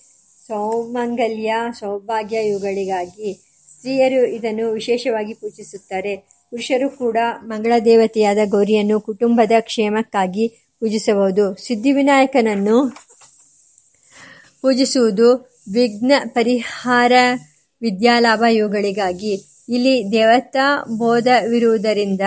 ಸೌಮಂಗಲ್ಯ, 0.46 1.54
ಸೌಭಾಗ್ಯ 1.78 2.36
ಇವುಗಳಿಗಾಗಿ 2.36 3.34
ಸ್ತ್ರೀಯರು 3.74 4.26
ಇದನ್ನು 4.26 4.72
ವಿಶೇಷವಾಗಿ 4.72 5.34
ಪೂಜಿಸುತ್ತಾರೆ. 5.34 6.39
ಪುರುಷರು 6.50 6.90
ಕೂಡ 6.90 7.16
ಮಂಗಳ 7.42 7.72
ದೇವತೆಯಾದ 7.84 8.38
ಗೌರಿಯನ್ನು 8.48 9.00
ಕುಟುಂಬದ 9.00 9.52
ಕ್ಷೇಮಕ್ಕಾಗಿ 9.60 10.48
ಪೂಜಿಸಬಹುದು. 10.80 11.56
ಸಿದ್ಧಿವಿನಾಯಕನನ್ನು 11.66 12.90
ಪೂಜಿಸುವುದು 14.62 15.28
ವಿಘ್ನ 15.72 16.12
ಪರಿಹಾರ 16.26 17.12
ವಿದ್ಯಾಲಾಭ 17.82 18.42
ಇವುಗಳಿಗಾಗಿ 18.42 19.32
ಇಲ್ಲಿ 19.68 20.12
ದೇವತಾ 20.12 20.84
ಬೋಧವಿರುವುದರಿಂದ 20.98 22.20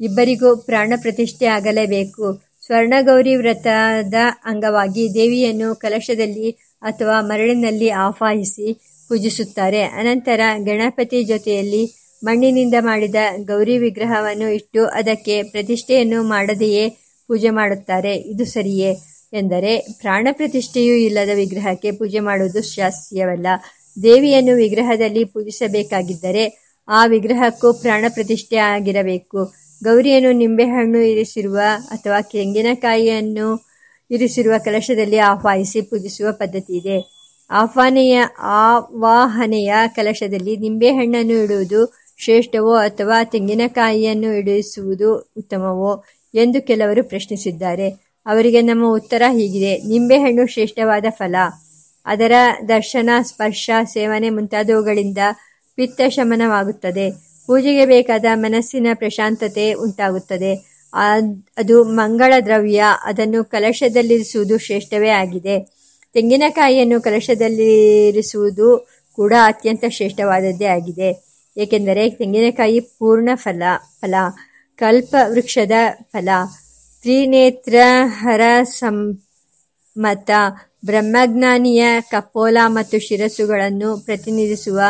ಇಬ್ಬರಿಗೂ 0.00 0.56
ಪ್ರಾಣ 0.56 0.92
ಪ್ರತಿಷ್ಠೆ 1.00 1.46
ಆಗಲೇಬೇಕು. 1.46 2.42
ಸ್ವರ್ಣಗೌರಿ 2.66 3.36
ವ್ರತದ 3.36 4.14
ಅಂಗವಾಗಿ 4.44 5.14
ದೇವಿಯನ್ನು 5.14 5.74
ಕಲಶದಲ್ಲಿ 5.74 6.50
ಅಥವಾ 6.82 7.20
ಮರಳಿನಲ್ಲಿ 7.20 7.90
ಆಹ್ವಾನಿಸಿ 7.90 8.66
ಪೂಜಿಸುತ್ತಾರೆ. 9.08 9.82
ಅನಂತರ 9.82 10.40
ಗಣಪತಿ 10.58 11.24
ಜೊತೆಯಲ್ಲಿ 11.24 11.99
ಮಣ್ಣಿನಿಂದ 12.24 12.74
ಮಾಡಿದ 12.80 13.14
ಗೌರಿ 13.44 13.78
ವಿಗ್ರಹವನ್ನು 13.78 14.48
ಇಟ್ಟು 14.54 14.86
ಅದಕ್ಕೆ 14.86 15.42
ಪ್ರತಿಷ್ಠೆಯನ್ನು 15.42 16.22
ಮಾಡದೆಯೇ 16.22 16.88
ಪೂಜೆ 17.26 17.50
ಮಾಡುತ್ತಾರೆ. 17.50 18.16
ಇದು 18.16 18.44
ಸರಿಯೇ? 18.44 18.96
ಎಂದರೆ, 19.32 19.78
ಪ್ರಾಣ 19.78 20.28
ಪ್ರತಿಷ್ಠೆಯೂ 20.32 20.94
ಇಲ್ಲದ 20.94 21.28
ವಿಗ್ರಹಕ್ಕೆ 21.34 21.92
ಪೂಜೆ 21.92 22.20
ಮಾಡುವುದು 22.20 22.62
ಶಾಸ್ತ್ರೀಯವಲ್ಲ 22.62 23.46
ದೇವಿಯನ್ನು 24.02 24.54
ವಿಗ್ರಹದಲ್ಲಿ 24.54 25.24
ಪೂಜಿಸಬೇಕಾಗಿದ್ದರೆ 25.24 26.74
ಆ 26.88 27.06
ವಿಗ್ರಹಕ್ಕೂ 27.06 27.72
ಪ್ರಾಣ 27.72 28.04
ಪ್ರತಿಷ್ಠೆ 28.08 28.56
ಆಗಿರಬೇಕು. 28.56 29.52
ಗೌರಿಯನ್ನು 29.84 30.32
ನಿಂಬೆಹಣ್ಣು 30.32 30.98
ಇರಿಸಿರುವ 30.98 31.58
ಅಥವಾ 31.90 32.20
ತೆಂಗಿನಕಾಯಿಯನ್ನು 32.20 33.70
ಇರಿಸಿರುವ 34.10 34.54
ಕಲಶದಲ್ಲಿ 34.64 35.18
ಆಹ್ವಾನಿಸಿ 35.18 35.80
ಪೂಜಿಸುವ 35.80 36.32
ಪದ್ಧತಿ 36.32 36.76
ಇದೆ. 36.76 37.20
ಆಹ್ವಾನೆಯ, 37.50 38.22
ಆವಾಹನೆಯ 38.38 39.74
ಕಲಶದಲ್ಲಿ 39.86 40.56
ನಿಂಬೆಹಣ್ಣನ್ನು 40.56 41.32
ಇಡುವುದು 41.32 41.99
ಶ್ರೇಷ್ಠವೋ 42.20 42.74
ಅಥವಾ 42.74 43.24
ತೆಂಗಿನಕಾಯಿಯನ್ನು 43.24 44.32
ಇಡಿಸುವುದು 44.32 45.32
ಉತ್ತಮವೋ 45.38 46.04
ಎಂದು 46.34 46.66
ಕೆಲವರು 46.66 47.04
ಪ್ರಶ್ನಿಸಿದ್ದಾರೆ. 47.04 47.88
ಅವರಿಗೆ 48.26 48.60
ನಮ್ಮ 48.60 48.94
ಉತ್ತರ 48.94 49.22
ಹೀಗಿದೆ. 49.28 49.76
ನಿಂಬೆಹಣ್ಣು 49.76 50.46
ಶ್ರೇಷ್ಠವಾದ 50.46 51.04
ಫಲ. 51.10 51.34
ಅದರ 52.06 52.32
ದರ್ಶನ, 52.68 53.10
ಸ್ಪರ್ಶ, 53.22 53.70
ಸೇವನೆ 53.84 54.30
ಮುಂತಾದವುಗಳಿಂದ 54.30 55.18
ಪಿತ್ತ 55.74 56.00
ಶಮನವಾಗುತ್ತದೆ 56.08 57.10
ಪೂಜೆಗೆ 57.46 57.86
ಬೇಕಾದ 57.86 58.24
ಮನಸ್ಸಿನ 58.34 58.86
ಪ್ರಶಾಂತತೆ 58.94 59.72
ಉಂಟಾಗುತ್ತದೆ. 59.72 60.54
ಅದು 61.56 61.84
ಮಂಗಳ 61.84 62.34
ದ್ರವ್ಯ. 62.44 62.84
ಅದನ್ನು 63.04 63.44
ಕಲಶದಲ್ಲಿರಿಸುವುದು 63.44 64.58
ಶ್ರೇಷ್ಠವೇ 64.58 65.08
ಆಗಿದೆ. 65.08 65.56
ತೆಂಗಿನಕಾಯಿಯನ್ನು 66.12 67.00
ಕಲಶದಲ್ಲಿರಿಸುವುದು 67.00 68.88
ಕೂಡ 69.12 69.32
ಅತ್ಯಂತ 69.44 69.84
ಶ್ರೇಷ್ಠವಾದದ್ದೇ 69.88 70.64
ಆಗಿದೆ. 70.64 71.29
ಏಕೆಂದರೆ 71.56 72.10
ತೆಂಗಿನಕಾಯಿ 72.10 72.80
ಪೂರ್ಣ 72.80 73.30
ಫಲ 73.34 73.62
ಫಲ, 74.00 74.14
ಕಲ್ಪ 74.78 75.14
ವೃಕ್ಷದ 75.28 75.72
ಫಲ, 76.12 76.28
ತ್ರಿನೇತ್ರಹರ 77.02 78.40
ಸಂಮತ 78.62 80.30
ಬ್ರಹ್ಮಜ್ಞಾನಿಯ 80.84 81.84
ಕಪೋಲ 82.10 82.58
ಮತ್ತು 82.66 82.98
ಶಿರಸ್ಸುಗಳನ್ನು 82.98 83.98
ಪ್ರತಿನಿಧಿಸುವ 83.98 84.80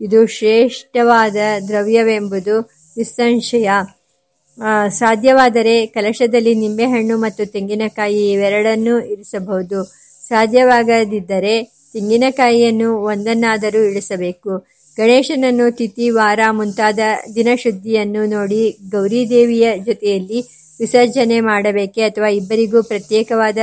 ಇದು 0.00 0.26
ಶ್ರೇಷ್ಠವಾದ 0.26 1.36
ದ್ರವ್ಯವೆಂಬುದು 1.68 2.56
ನಿಸ್ಸಂಶಯ. 2.96 3.68
ಸಾಧ್ಯವಾದರೆ 4.98 5.86
ಕಲಶದಲ್ಲಿ 5.86 6.54
ನಿಂಬೆಹಣ್ಣು 6.54 7.18
ಮತ್ತು 7.18 7.46
ತೆಂಗಿನಕಾಯಿ 7.46 8.32
ಇವೆರಡನ್ನೂ 8.32 9.00
ಇರಿಸಬಹುದು. 9.04 9.78
ಸಾಧ್ಯವಾಗದಿದ್ದರೆ 10.28 11.54
ತೆಂಗಿನಕಾಯಿಯನ್ನು 11.92 12.88
ಒಂದನ್ನಾದರೂ 13.02 13.78
ಇಳಿಸಬೇಕು. 13.78 14.52
ಗಣೇಶನನ್ನು 14.98 15.76
ತಿಥಿ, 15.76 16.10
ವಾರ 16.10 16.40
ಮುಂತಾದ 16.50 16.98
ದಿನಶುದ್ಧಿಯನ್ನು 17.34 18.26
ನೋಡಿ 18.26 18.78
ಗೌರಿದೇವಿಯ 18.90 19.72
ಜೊತೆಯಲ್ಲಿ 19.84 20.40
ವಿಸರ್ಜನೆ 20.80 21.40
ಮಾಡಬೇಕೆ 21.40 22.02
ಅಥವಾ 22.02 22.28
ಇಬ್ಬರಿಗೂ 22.28 22.82
ಪ್ರತ್ಯೇಕವಾದ 22.82 23.58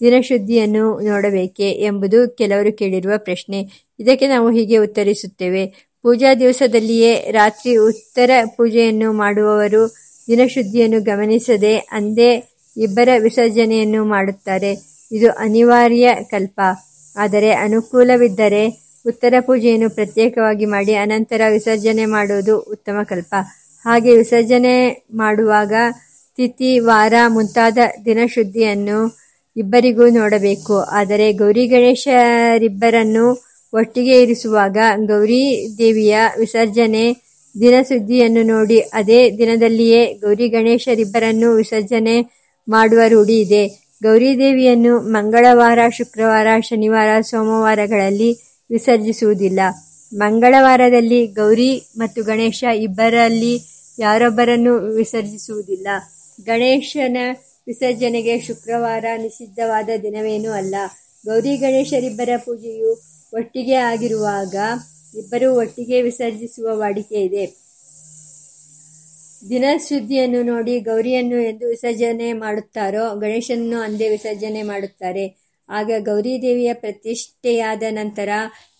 ದಿನಶುದ್ಧಿಯನ್ನು 0.00 1.00
ನೋಡಬೇಕೆ 1.00 1.70
ಎಂಬುದು 1.70 2.36
ಕೆಲವರು 2.36 2.72
ಕೇಳಿರುವ 2.72 3.12
ಪ್ರಶ್ನೆ. 3.18 3.60
ಇದಕ್ಕೆ 4.00 4.28
ನಾವು 4.28 4.50
ಹೀಗೆ 4.50 4.78
ಉತ್ತರಿಸುತ್ತೇವೆ. 4.78 5.66
ಪೂಜಾ 6.02 6.34
ದಿವಸದಲ್ಲಿಯೇ 6.34 7.30
ರಾತ್ರಿ 7.30 7.76
ಉತ್ತರ 7.76 8.30
ಪೂಜೆಯನ್ನು 8.56 9.12
ಮಾಡುವವರು 9.12 9.82
ದಿನಶುದ್ಧಿಯನ್ನು 10.28 11.00
ಗಮನಿಸದೆ 11.02 11.76
ಅಂದೇ 11.76 12.30
ಇಬ್ಬರ 12.76 13.08
ವಿಸರ್ಜನೆಯನ್ನು 13.18 14.04
ಮಾಡುತ್ತಾರೆ. 14.04 14.72
ಇದು 15.12 15.30
ಅನಿವಾರ್ಯ 15.30 16.08
ಕಲ್ಪ. 16.30 16.60
ಆದರೆ 17.16 17.52
ಅನುಕೂಲವಿದ್ದರೆ 17.52 18.91
ಉತ್ತರ 19.06 19.34
ಪೂಜೆಯನ್ನು 19.40 19.90
ಪ್ರತ್ಯೇಕವಾಗಿ 19.90 20.64
ಮಾಡಿ 20.64 20.94
ಅನಂತರ 20.94 21.40
ವಿಸರ್ಜನೆ 21.48 22.06
ಮಾಡುವುದು 22.06 22.58
ಉತ್ತಮ 22.58 22.98
ಕಲ್ಪ. 23.08 23.34
ಹಾಗೆ 23.84 24.16
ವಿಸರ್ಜನೆ 24.16 25.06
ಮಾಡುವಾಗ 25.14 25.72
ತಿಥಿ, 26.36 26.78
ವಾರ 26.78 27.14
ಮುಂತಾದ 27.28 27.78
ದಿನಶುದ್ಧಿಯನ್ನು 28.04 28.98
ಇಬ್ಬರಿಗೂ 29.56 30.08
ನೋಡಬೇಕು. 30.08 30.80
ಆದರೆ 30.80 31.32
ಗೌರಿ 31.32 31.66
ಗಣೇಶರಿಬ್ಬರನ್ನು 31.66 33.26
ಒಟ್ಟಿಗೆ 33.72 34.22
ಇರಿಸುವಾಗ 34.22 34.76
ಗೌರಿ 35.06 35.42
ದೇವಿಯ 35.78 36.18
ವಿಸರ್ಜನೆ 36.38 37.04
ದಿನಸುದ್ದಿಯನ್ನು 37.60 38.42
ನೋಡಿ 38.42 38.80
ಅದೇ 38.80 39.30
ದಿನದಲ್ಲಿಯೇ 39.38 40.14
ಗೌರಿ 40.14 40.48
ಗಣೇಶರಿಬ್ಬರನ್ನು 40.48 41.54
ವಿಸರ್ಜನೆ 41.54 42.16
ಮಾಡುವ 42.68 43.00
ರೂಢಿ 43.08 43.40
ಇದೆ. 43.40 43.64
ಗೌರಿದೇವಿಯನ್ನು 44.02 44.98
ಮಂಗಳವಾರ, 45.10 45.78
ಶುಕ್ರವಾರ, 45.96 46.46
ಶನಿವಾರ, 46.60 47.20
ಸೋಮವಾರಗಳಲ್ಲಿ 47.20 48.30
ವಿಸರ್ಜಿಸುವುದಿಲ್ಲ. 48.72 49.60
ಮಂಗಳವಾರದಲ್ಲಿ 50.14 51.26
ಗೌರಿ 51.26 51.82
ಮತ್ತು 51.96 52.22
ಗಣೇಶ 52.24 52.64
ಇಬ್ಬರಲ್ಲಿ 52.76 53.60
ಯಾರೊಬ್ಬರನ್ನು 53.98 54.74
ವಿಸರ್ಜಿಸುವುದಿಲ್ಲ. 54.78 55.88
ಗಣೇಶನ 56.44 57.16
ವಿಸರ್ಜನೆಗೆ 57.66 58.40
ಶುಕ್ರವಾರ 58.40 59.04
ನಿಷಿದ್ಧವಾದ 59.16 59.88
ದಿನವೇನೂ 60.02 60.52
ಅಲ್ಲ. 60.52 60.74
ಗೌರಿ 61.26 61.56
ಗಣೇಶರಿಬ್ಬರ 61.56 62.30
ಪೂಜೆಯು 62.36 62.92
ಒಟ್ಟಿಗೆ 63.32 63.74
ಆಗಿರುವಾಗ 63.74 64.54
ಇಬ್ಬರೂ 65.16 65.54
ಒಟ್ಟಿಗೆ 65.54 66.02
ವಿಸರ್ಜಿಸುವ 66.02 66.78
ವಾಡಿಕೆ 66.78 67.14
ಇದೆ. 67.14 67.62
ದಿನ 69.50 69.64
ಸುದ್ದಿಯನ್ನು 69.78 70.42
ನೋಡಿ 70.42 70.80
ಗೌರಿಯನ್ನು 70.80 71.38
ಎಂದು 71.40 71.68
ವಿಸರ್ಜನೆ 71.68 72.32
ಮಾಡುತ್ತಾರೋ 72.32 73.18
ಗಣೇಶನನ್ನು 73.20 73.80
ಅಂದೇ 73.80 74.08
ವಿಸರ್ಜನೆ 74.08 74.62
ಮಾಡುತ್ತಾರೆ. 74.62 75.41
ಆಗ 75.68 75.90
ಗೌರಿದೇವಿಯ 75.98 76.74
ಪ್ರತಿಷ್ಠೆಯಾದ 76.74 77.82
ನಂತರ 77.90 78.28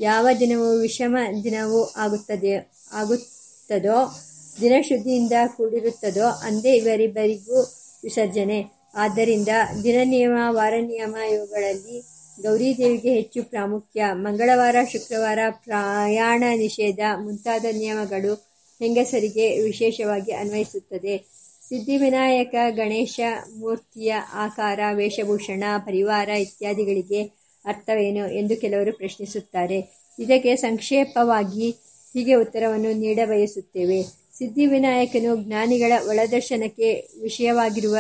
ಯಾವ 0.01 0.29
ದಿನವೂ 0.41 0.79
ವಿಷಮ 0.79 1.17
ದಿನವೂ 1.45 1.93
ಆಗುತ್ತದೆ, 1.97 2.73
ಆಗುತ್ತದೋ 2.93 4.19
ದಿನಶುದ್ಧಿಯಿಂದ 4.61 5.33
ಕೂಡಿರುತ್ತದೋ 5.57 6.27
ಅಂದೇ 6.27 6.77
ಇವರಿಬ್ಬರಿಗೂ 6.77 7.61
ವಿಸರ್ಜನೆ. 8.05 8.65
ಆದ್ದರಿಂದ 8.95 9.49
ದಿನ 9.85 10.01
ನಿಯಮ, 10.05 10.37
ವಾರ 10.49 10.75
ನಿಯಮ 10.81 11.17
ಇವುಗಳಲ್ಲಿ 11.17 12.03
ಗೌರಿದೇವಿಗೆ 12.43 13.15
ಹೆಚ್ಚು 13.15 13.43
ಪ್ರಾಮುಖ್ಯ. 13.43 14.05
ಮಂಗಳವಾರ, 14.13 14.77
ಶುಕ್ರವಾರ 14.93 15.39
ಪ್ರಯಾಣ 15.51 16.45
ನಿಷೇಧ 16.57 17.01
ಮುಂತಾದ 17.21 17.65
ನಿಯಮಗಳು 17.73 18.35
ಹೆಂಗಸರಿಗೆ 18.79 19.63
ವಿಶೇಷವಾಗಿ 19.63 20.33
ಅನ್ವಯಿಸುತ್ತದೆ. 20.33 21.42
ಸಿದ್ಧಿವಿನಾಯಕ, 21.69 22.55
ಗಣೇಶ 22.71 23.21
ಮೂರ್ತಿಯ 23.59 24.15
ಆಕಾರ, 24.35 24.81
ವೇಷಭೂಷಣ, 24.93 25.65
ಪರಿವಾರ 25.79 26.29
ಇತ್ಯಾದಿಗಳಿಗೆ 26.29 27.23
ಅರ್ಥವೇನು 27.67 28.33
ಎಂದು 28.33 28.57
ಕೆಲವರು 28.57 28.93
ಪ್ರಶ್ನಿಸುತ್ತಾರೆ. 28.97 29.79
ಇದಕ್ಕೆ 30.19 30.57
ಸಂಕ್ಷೇಪವಾಗಿ 30.57 31.71
ಹೀಗೆ 32.13 32.35
ಉತ್ತರವನ್ನು 32.35 32.93
ನೀಡಬಯಸುತ್ತೇವೆ. 32.93 34.03
ಸಿದ್ಧಿವಿನಾಯಕನು 34.39 35.37
ಜ್ಞಾನಿಗಳ 35.37 35.93
ಒಳದರ್ಶನಕ್ಕೆ 36.09 36.89
ವಿಷಯವಾಗಿರುವ 37.23 37.97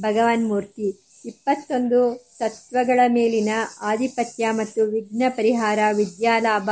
ಭಗವಾನ್ 0.00 0.46
ಮೂರ್ತಿ 0.46 0.88
ಇಪ್ಪತ್ತೊಂದು 1.26 2.26
ತತ್ವಗಳ 2.38 3.00
ಮೇಲಿನ 3.08 3.48
ಆಧಿಪತ್ಯ 3.80 4.50
ಮತ್ತು 4.50 4.84
ವಿಘ್ನ 4.84 5.22
ಪರಿಹಾರ, 5.28 5.78
ವಿದ್ಯಾಲಾಭ, 5.92 6.70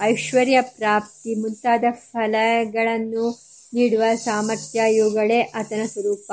ಐಶ್ವರ್ಯ 0.00 0.58
ಪ್ರಾಪ್ತಿ 0.62 1.34
ಮುಂತಾದ 1.34 1.84
ಫಲಗಳನ್ನು 1.92 3.26
ನೀಡುವ 3.74 4.02
ಸಾಮರ್ಥ್ಯ 4.14 4.80
ಇವುಗಳೇ 4.94 5.40
ಆತನ 5.40 5.82
ಸ್ವರೂಪ. 5.86 6.32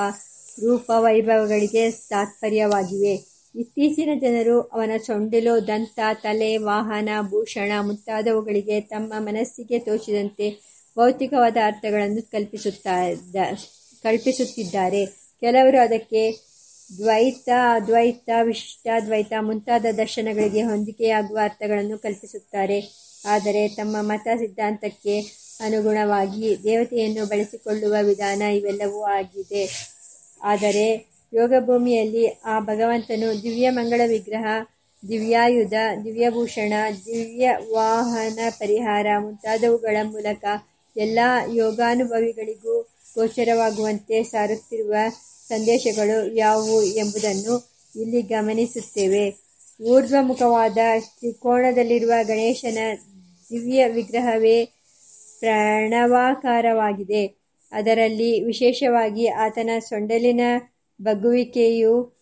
ರೂಪ 0.60 0.92
ವೈಭವಗಳಿಗೆ 0.96 1.92
ತಾತ್ಪರ್ಯವಾಗಿವೆ. 1.92 3.14
ಇತ್ತೀಚಿನ 3.56 4.10
ಜನರು 4.22 4.62
ಅವನ 4.62 4.92
ಸೊಂಡಿಲು 5.06 5.68
ದಂತ, 5.68 6.00
ತಲೆ, 6.24 6.58
ವಾಹನ, 6.58 7.10
ಭೂಷಣ 7.22 7.72
ಮುಂತಾದವುಗಳಿಗೆ 7.82 8.82
ತಮ್ಮ 8.82 9.14
ಮನಸ್ಸಿಗೆ 9.18 9.80
ತೋಚಿದಂತೆ 9.80 10.48
ಭೌತಿಕವಾದ 10.96 11.58
ಅರ್ಥಗಳನ್ನು 11.66 12.32
ಕಲ್ಪಿಸುತ್ತಾ 12.32 12.96
ಕಲ್ಪಿಸುತ್ತಿದ್ದಾರೆ. 14.04 15.06
ಕೆಲವರು 15.40 15.80
ಅದಕ್ಕೆ 15.82 16.24
ದ್ವೈತ, 16.98 17.50
ಅದ್ವೈತ 17.74 18.30
ವಿಶಿಷ್ಟಾದ್ವೈತ 18.44 19.34
ಮುಂತಾದ 19.40 19.86
ದರ್ಶನಗಳಿಗೆ 19.98 20.64
ಹೊಂದಿಕೆಯಾಗುವ 20.64 21.38
ಅರ್ಥಗಳನ್ನು 21.44 21.98
ಕಲ್ಪಿಸುತ್ತಾರೆ. 21.98 22.80
ಆದರೆ 23.26 23.68
ತಮ್ಮ 23.68 23.98
ಮತ 24.00 24.28
ಸಿದ್ಧಾಂತಕ್ಕೆ 24.38 25.16
ಅನುಗುಣವಾಗಿ 25.60 26.58
ದೇವತೆಯನ್ನು 26.64 27.26
ಬಳಸಿಕೊಳ್ಳುವ 27.26 27.96
ವಿಧಾನ 28.02 28.42
ಇವೆಲ್ಲವೂ 28.42 29.04
ಆಗಿದೆ. 29.04 29.70
ಆದರೆ 30.42 30.86
ಯೋಗಭೂಮಿಯಲ್ಲಿ 31.34 32.28
ಆ 32.28 32.60
ಭಗವಂತನು 32.60 33.44
ದಿವ್ಯ 33.44 33.70
ಮಂಗಳ 33.70 34.02
ವಿಗ್ರಹ, 34.08 34.46
ದಿವ್ಯಾಯುಧ, 35.10 35.74
ದಿವ್ಯಭೂಷಣ, 36.04 36.74
ದಿವ್ಯ 37.06 37.50
ವಾಹನ 37.72 38.40
ಪರಿಹಾರ 38.50 39.08
ಮುಂತಾದವುಗಳ 39.20 39.98
ಮೂಲಕ 40.04 40.46
ಎಲ್ಲ 40.98 41.20
ಯೋಗಾನುಭವಿಗಳಿಗೂ 41.54 42.82
ಗೋಚರವಾಗುವಂತೆ 43.16 44.24
ಸಾರುತ್ತಿರುವ 44.24 44.94
ಸಂದೇಶಗಳು 45.48 46.36
ಯಾವುವು 46.36 46.84
ಎಂಬುದನ್ನು 46.84 47.70
ಇಲ್ಲಿ 47.96 48.22
ಗಮನಿಸುತ್ತೇವೆ. 48.22 49.24
ಊರ್ಧ್ವಮುಖವಾದ 49.82 50.78
ತ್ರಿಕೋಣದಲ್ಲಿರುವ 51.00 52.12
ಗಣೇಶನ 52.24 52.78
ದಿವ್ಯ 53.52 53.88
ವಿಗ್ರಹವೇ 53.88 54.58
ಪ್ರಣವಾಕಾರವಾಗಿದೆ. 55.42 57.40
ಅದರಲ್ಲಿ 57.72 58.44
ವಿಶೇಷವಾಗಿ 58.44 59.28
ಆತನ 59.28 59.70
ಸೊಂಡಲಿನ 59.80 60.42
ಬಗ್ಗುವಿಕೆಯು 61.00 62.20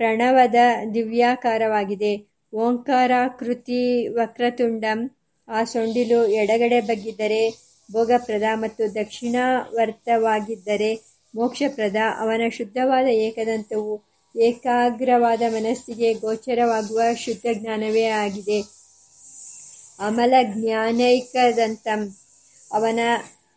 ಪ್ರಣವದ 0.00 0.54
ದಿವ್ಯಾಕಾರವಾಗಿದೆ. 0.94 2.28
ಓಂಕಾರಾಕೃತಿ 2.52 4.08
ವಕ್ರತುಂಡಂ 4.08 5.10
ಆ 5.48 5.64
ಸೊಂಡಿಲು 5.64 6.32
ಎಡಗಡೆ 6.32 6.80
ಬಗ್ಗಿದ್ದರೆ 6.80 7.68
ಭೋಗಪ್ರದ 7.92 8.42
ಮತ್ತು 8.54 8.94
ದಕ್ಷಿಣಾವರ್ತವಾಗಿದ್ದರೆ 8.94 11.00
ಮೋಕ್ಷಪ್ರದ. 11.34 11.96
ಅವನ 12.20 12.48
ಶುದ್ಧವಾದ 12.48 13.06
ಏಕದಂತವು 13.26 14.08
ಏಕಾಗ್ರವಾದ 14.34 15.42
ಮನಸ್ಸಿಗೆ 15.48 16.14
ಗೋಚರವಾಗುವ 16.14 17.00
ಶುದ್ಧ 17.16 17.46
ಜ್ಞಾನವೇ 17.52 18.06
ಆಗಿದೆ. 18.22 18.62
ಅಮಲಜ್ಞಾನೈಕದಂತಂ 20.00 22.27
ಅವನ 22.72 23.00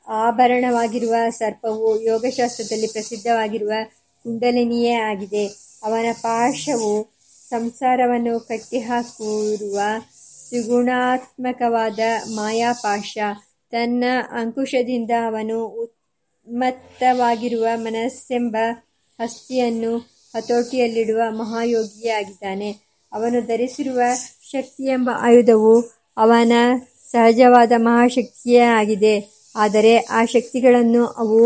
ಆಭರಣವಾಗಿರುವ 0.08 1.16
ಸರ್ಪವು 1.30 2.02
ಯೋಗಶಾಸ್ತ್ರದಲ್ಲಿ 2.02 2.88
ಪ್ರಸಿದ್ಧವಾಗಿರುವ 2.88 3.72
ಕುಂಡಲಿನಿಯೇ 4.24 4.94
ಆಗಿದೆ. 4.94 5.50
ಅವನ 5.84 6.06
ಪಾಶವು 6.22 7.12
ಸಂಸಾರವನ್ನು 7.50 8.40
ಕಟ್ಟಿಹಾಕಿರುವ 8.40 9.80
ತ್ರಿಗುಣಾತ್ಮಕವಾದ 10.48 12.00
ಮಾಯಾಪಾಶ. 12.36 13.18
ತನ್ನ 13.72 14.04
ಅಂಕುಶದಿಂದ 14.32 15.12
ಅವನು 15.26 15.66
ಉನ್ಮತ್ತವಾಗಿರುವ 15.66 17.68
ಮನಸ್ಸೆಂಬ 17.76 18.56
ಹಸ್ತಿಯನ್ನು 19.22 20.22
ಹತೋಟಿಯಲ್ಲಿಡುವ 20.36 21.22
ಮಹಾಯೋಗಿಯೇ 21.32 22.10
ಆಗಿದ್ದಾನೆ. 22.10 22.76
ಅವನು 23.12 23.42
ಧರಿಸಿರುವ 23.42 24.02
ಶಕ್ತಿಯೆಂಬ 24.52 25.10
ಆಯುಧವು 25.20 25.82
ಅವನ 26.18 26.52
ಸಹಜವಾದ 27.12 27.72
ಮಹಾಶಕ್ತಿಯೇ 27.78 28.64
ಆಗಿದೆ. 28.80 29.16
ಆದರೆ 29.56 29.94
ಆ 29.98 30.20
ಶಕ್ತಿಗಳನ್ನು 30.26 31.04
ಅವು 31.22 31.40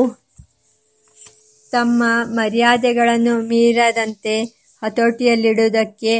ತಮ್ಮ 1.72 2.01
ಮರ್ಯಾದೆಗಳನ್ನು 2.32 3.47
ಮೀರದಂತೆ 3.47 4.36
ಹತೋಟಿಯಲ್ಲಿಡುವುದಕ್ಕೆ 4.84 6.13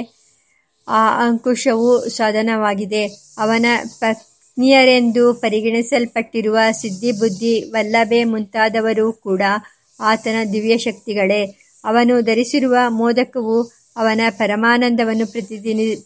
ಆ 0.88 1.02
ಅಂಕುಶವು 1.26 1.92
ಸಾಧನವಾಗಿದೆ. 2.10 3.04
ಅವನ 3.38 3.66
ಪತ್ನಿಯರೆಂದು 4.00 5.34
ಪರಿಗಣಿಸಲ್ಪಟ್ಟಿರುವ 5.34 6.58
ಸಿದ್ಧಿ, 6.72 7.12
ಬುದ್ಧಿ, 7.12 7.54
ವಲ್ಲಭೆ 7.72 8.24
ಮುಂತಾದವರು 8.24 9.08
ಕೂಡ 9.26 9.42
ಆತನ 10.00 10.38
ದಿವ್ಯಶಕ್ತಿಗಳೇ. 10.54 11.42
ಅವನು 11.86 12.22
ಧರಿಸಿರುವ 12.22 12.76
ಮೋದಕವು 12.90 13.58
ಅವನ 13.98 14.22
ಪರಮಾನಂದವನ್ನು 14.38 15.28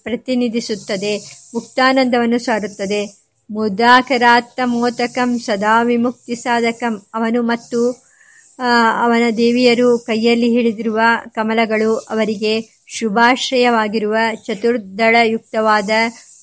ಪ್ರತಿನಿಧಿಸುತ್ತದೆ, 0.04 1.14
ಮುಕ್ತಾನಂದವನ್ನು 1.54 2.40
ಸಾರುತ್ತದೆ. 2.40 3.02
ಮುದಾಕರಾತ್ತಮೋದಕಂ 3.50 5.40
ಸದಾ 5.40 5.82
ವಿಮುಕ್ತಿಸಾಧಕಂ 5.82 6.96
ಅವನು 7.14 7.42
ಮತ್ತು 7.44 7.80
ಅವನ 9.04 9.24
ದೇವಿಯರು 9.38 10.00
ಕೈಯಲ್ಲಿ 10.00 10.50
ಹಿಡಿದಿರುವ 10.50 11.00
ಕಮಲಗಳು 11.36 11.92
ಅವರಿಗೆ 12.10 12.54
ಶುಭಾಶ್ರಯವಾಗಿರುವ 12.88 14.16
ಚತುರ್ದಳಯುಕ್ತವಾದ 14.46 15.90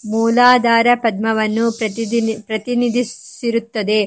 ಮೂಲಾಧಾರ 0.04 0.86
ಪದ್ಮವನ್ನು 0.94 1.64
ಪ್ರತಿದಿನ, 1.78 2.28
ಪ್ರತಿನಿಧಿಸಿರುತ್ತದೆ. 2.46 4.00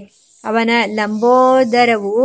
ಅವನ 0.44 0.70
ಲಂಬೋದರವು 0.94 2.16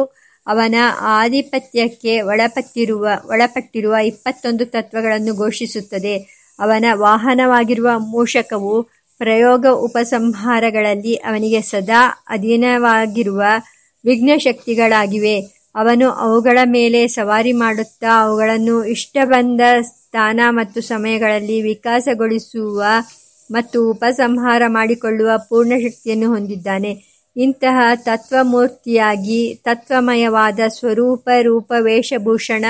ಅವನ 0.47 0.77
ಆಧಿಪತ್ಯಕ್ಕೆ 1.14 2.12
ಒಳಪಟ್ಟಿರುವ 2.22 3.95
ಇಪ್ಪತ್ತೊಂದು 4.07 4.64
ತತ್ವಗಳನ್ನು 4.66 5.35
ಘೋಷಿಸುತ್ತದೆ. 5.35 6.14
ಅವನ 6.59 6.85
ವಾಹನವಾಗಿರುವ 7.05 7.89
ಮೂಷಕವು 8.12 8.75
ಪ್ರಯೋಗ 9.19 9.67
ಉಪಸಂಹಾರಗಳಲ್ಲಿ 9.67 11.15
ಅವನಿಗೆ 11.15 11.61
ಸದಾ 11.62 12.03
ಅಧೀನವಾಗಿರುವ 12.29 13.43
ವಿಘ್ನಶಕ್ತಿಗಳಾಗಿವೆ. 14.05 15.37
ಅವನು 15.75 16.11
ಅವುಗಳ 16.11 16.59
ಮೇಲೆ 16.65 17.09
ಸವಾರಿ 17.09 17.53
ಮಾಡುತ್ತಾ 17.53 18.23
ಅವುಗಳನ್ನು 18.23 18.85
ಇಷ್ಟ 18.85 19.17
ಬಂದ 19.25 19.61
ಸ್ಥಾನ 19.81 20.41
ಮತ್ತು 20.51 20.81
ಸಮಯಗಳಲ್ಲಿ 20.81 21.62
ವಿಕಾಸಗೊಳಿಸುವ 21.62 22.83
ಮತ್ತು 23.51 23.91
ಉಪಸಂಹಾರ 23.91 24.62
ಮಾಡಿಕೊಳ್ಳುವ 24.67 25.31
ಪೂರ್ಣ 25.49 25.73
ಶಕ್ತಿಯನ್ನು 25.83 26.29
ಹೊಂದಿದ್ದಾನೆ. 26.29 26.93
ಇಂತಹ 27.37 27.95
ತತ್ವಮೂರ್ತಿಯಾಗಿ 27.95 29.55
ತತ್ವಮಯವಾದ 29.65 30.61
ಸ್ವರೂಪ 30.69 31.29
ರೂಪ 31.43 31.73
ವೇಷಭೂಷಣ 31.81 32.65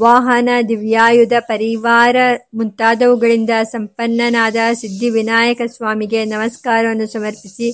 ವಾಹನ 0.00 0.48
ದಿವ್ಯಾಯುಧ 0.68 1.32
ಪರಿವಾರ 1.40 2.16
ಮುಂತಾದವುಗಳಿಂದ 2.54 3.50
ಸಂಪನ್ನನಾದ 3.62 4.56
ಸಿದ್ಧಿವಿನಾಯಕಸ್ವಾಮಿಗೆ 4.72 6.24
ನಮಸ್ಕಾರವನ್ನು 6.24 7.06
ಸಮರ್ಪಿಸಿ 7.06 7.68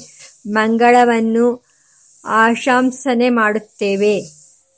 ಮಂಗಳವನ್ನು 0.51 1.47
ಆಶಂಸನೆ 2.25 3.29
ಮಾಡುತ್ತೇವೆ. 3.31 4.38